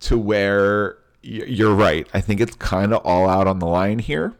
[0.00, 2.06] to where you're right.
[2.14, 4.34] I think it's kind of all out on the line here.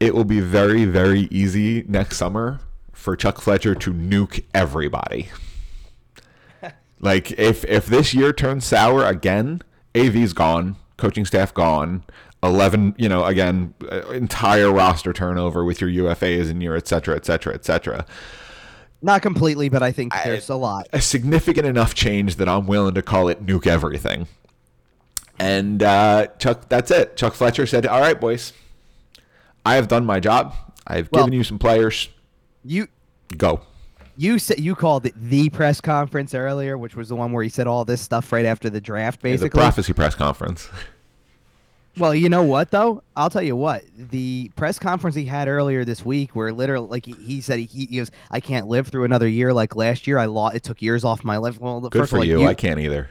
[0.00, 2.60] It will be very, very easy next summer
[2.92, 5.28] for Chuck Fletcher to nuke everybody.
[7.00, 9.62] like if if this year turns sour again,
[9.94, 12.04] AV's gone, coaching staff gone,
[12.42, 17.16] eleven, you know, again, uh, entire roster turnover with your UFAs and your et cetera,
[17.16, 18.06] et cetera, et cetera
[19.02, 20.88] Not completely, but I think there's a lot.
[20.92, 24.28] a significant enough change that I'm willing to call it nuke everything.
[25.38, 27.16] And uh, Chuck, that's it.
[27.16, 28.52] Chuck Fletcher said, "All right, boys,
[29.64, 30.54] I have done my job.
[30.86, 32.08] I've Well- given you some players.
[32.64, 32.88] You
[33.36, 33.60] Go."
[34.20, 37.48] you said you called it the press conference earlier, which was the one where he
[37.48, 39.60] said all this stuff right after the draft, The basically.
[39.60, 40.68] prophecy press conference.
[41.96, 43.02] Well, you know what though?
[43.16, 43.84] I'll tell you what.
[43.96, 47.86] The press conference he had earlier this week, where literally, like he, he said, he,
[47.86, 50.18] he goes, "I can't live through another year like last year.
[50.18, 50.56] I lost.
[50.56, 51.60] It took years off my life.
[51.60, 52.38] Well, Good for all, you.
[52.38, 53.08] like, I can't either.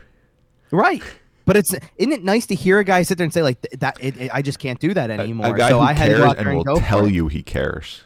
[0.72, 1.02] right?
[1.48, 3.98] But it's isn't it nice to hear a guy sit there and say like that?
[4.02, 5.56] It, it- I just can't do that anymore.
[5.56, 7.08] A guy so who I had to cares go out and there and will tell
[7.08, 8.02] you he cares.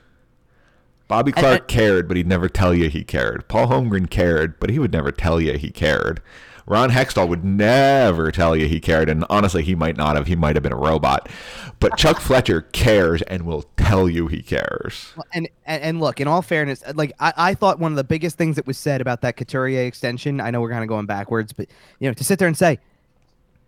[1.07, 3.47] Bobby Clarke and- cared, but he'd never tell you he cared.
[3.49, 6.21] Paul Holmgren cared, but he would never tell you he cared.
[6.67, 10.27] Ron Hextall would never tell you he cared, and honestly, he might not have.
[10.27, 11.27] He might have been a robot.
[11.79, 15.13] But Chuck Fletcher cares and will tell you he cares.
[15.33, 18.03] And, and and look, in all fairness, uh, like I, I thought one of the
[18.03, 20.39] biggest things that was said about that Couturier extension.
[20.39, 21.67] I know we're kind of going backwards, but
[21.99, 22.79] you know, to sit there and say,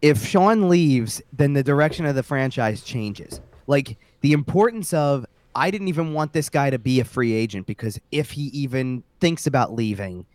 [0.03, 3.39] if Sean leaves, then the direction of the franchise changes.
[3.67, 5.25] Like the importance of
[5.55, 9.03] I didn't even want this guy to be a free agent because if he even
[9.21, 10.25] thinks about leaving,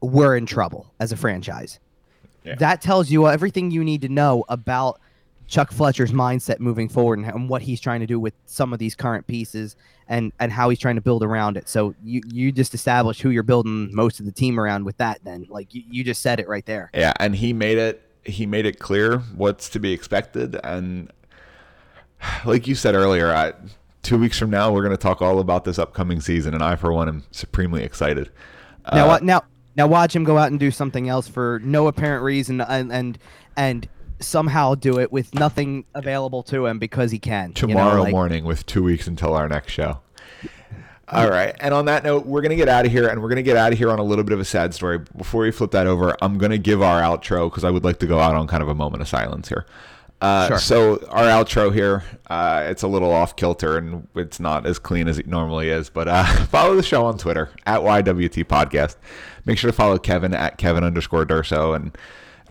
[0.00, 1.78] we're in trouble as a franchise.
[2.42, 2.56] Yeah.
[2.56, 5.00] That tells you everything you need to know about
[5.46, 8.80] Chuck Fletcher's mindset moving forward and, and what he's trying to do with some of
[8.80, 9.76] these current pieces
[10.08, 11.68] and and how he's trying to build around it.
[11.68, 15.20] So you you just established who you're building most of the team around with that.
[15.22, 16.90] Then like you, you just said it right there.
[16.92, 18.02] Yeah, and he made it.
[18.26, 21.10] He made it clear what's to be expected, and
[22.44, 23.52] like you said earlier, I,
[24.02, 26.76] two weeks from now we're going to talk all about this upcoming season, and I,
[26.76, 28.30] for one, am supremely excited.
[28.92, 29.42] Now Uh, now
[29.76, 33.18] now watch him go out and do something else for no apparent reason and and
[33.56, 33.88] and
[34.20, 37.52] somehow do it with nothing available to him because he can.
[37.56, 39.98] you know, tomorrow like- morning with two weeks until our next show.
[41.08, 41.54] All right.
[41.60, 43.42] And on that note, we're going to get out of here and we're going to
[43.42, 44.98] get out of here on a little bit of a sad story.
[45.16, 47.98] Before we flip that over, I'm going to give our outro because I would like
[48.00, 49.66] to go out on kind of a moment of silence here.
[50.20, 50.58] Uh, Sure.
[50.58, 55.06] So, our outro here, uh, it's a little off kilter and it's not as clean
[55.06, 55.90] as it normally is.
[55.90, 58.96] But uh, follow the show on Twitter at YWT Podcast.
[59.44, 61.76] Make sure to follow Kevin at Kevin underscore Durso.
[61.76, 61.96] And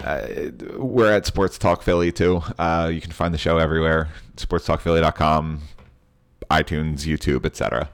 [0.02, 2.42] uh, we're at Sports Talk Philly too.
[2.58, 5.62] Uh, you can find the show everywhere sportstalkphilly.com,
[6.52, 7.90] iTunes, YouTube, etc.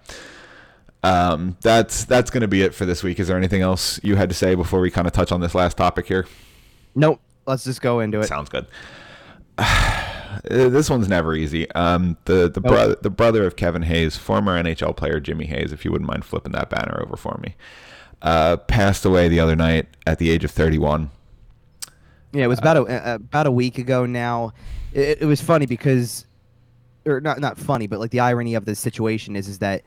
[1.03, 3.19] Um, that's that's going to be it for this week.
[3.19, 5.55] Is there anything else you had to say before we kind of touch on this
[5.55, 6.27] last topic here?
[6.95, 7.19] Nope.
[7.47, 8.27] Let's just go into it.
[8.27, 8.67] Sounds good.
[10.43, 11.69] this one's never easy.
[11.71, 12.71] Um, the the Nope.
[12.71, 16.23] brother the brother of Kevin Hayes, former NHL player Jimmy Hayes, if you wouldn't mind
[16.23, 17.55] flipping that banner over for me,
[18.21, 21.09] uh, passed away the other night at the age of 31.
[22.33, 24.53] Yeah, it was about a uh, about a week ago now.
[24.93, 26.25] It, it was funny because,
[27.05, 29.83] or not not funny, but like the irony of the situation is is that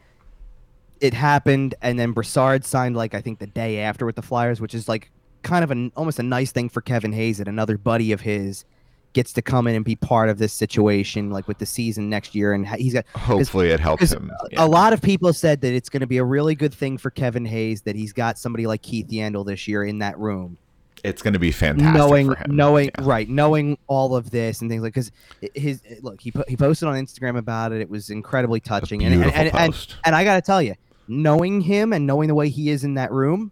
[1.05, 4.61] it happened and then Brassard signed like I think the day after with the Flyers,
[4.61, 5.11] which is like
[5.43, 8.65] kind of an almost a nice thing for Kevin Hayes that another buddy of his
[9.13, 12.35] gets to come in and be part of this situation like with the season next
[12.35, 14.31] year and he's got Hopefully, it helps him.
[14.57, 17.11] a lot of people said that it's going to be a really good thing for
[17.11, 20.57] Kevin Hayes that he's got somebody like Keith Yandle this year in that room
[21.05, 22.57] It's going to be fantastic knowing for him.
[22.57, 23.05] knowing Yeah.
[23.05, 25.13] right knowing all of this and things like because
[25.55, 29.15] his look he po- he posted on instagram about it it was incredibly touching and,
[29.23, 30.75] and, and, and, and i gotta tell you
[31.09, 33.51] knowing him and knowing the way he is in that room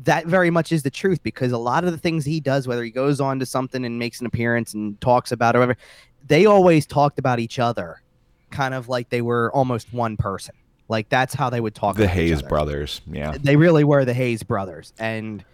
[0.00, 2.82] that very much is the truth because a lot of the things he does whether
[2.82, 5.78] he goes on to something and makes an appearance and talks about it or whatever
[6.26, 8.02] they always talked about each other
[8.50, 10.54] kind of like they were almost one person
[10.88, 13.00] like that's how they would talk the Hayes other brothers.
[13.06, 13.36] Yeah.
[13.40, 15.44] they really were the Hayes brothers, and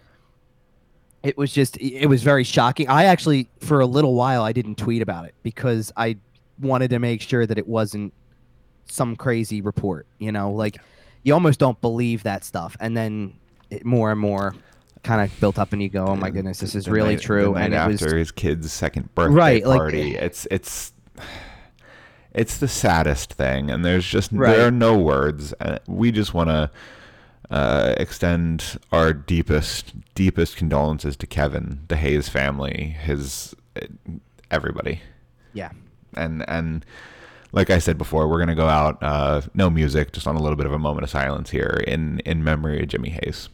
[1.23, 2.89] it was just it was very shocking.
[2.89, 6.17] I actually for a little while I didn't tweet about it because I
[6.59, 8.13] wanted to make sure that it wasn't
[8.85, 10.05] some crazy report.
[10.19, 10.81] You know, like
[11.23, 13.33] you almost don't believe that stuff, and then
[13.69, 14.55] it more and more
[15.03, 17.21] kind of built up, and you go, "Oh my goodness, this is The really night-
[17.23, 20.93] true." And it after was his kid's second birthday Right, like- party, it's it's
[22.33, 24.55] it's the saddest thing, and there's just Right.
[24.55, 25.53] there are no words.
[25.59, 26.71] Uh, we just want to
[27.49, 33.85] uh, extend our deepest deepest condolences to Kevin, the Hayes family, his uh,
[34.49, 35.01] everybody,
[35.53, 35.71] yeah.
[36.15, 36.85] and and.
[37.53, 40.55] Like I said before, we're gonna go out, uh, no music, just on a little
[40.55, 43.49] bit of a moment of silence here in in memory of Jimmy Hayes.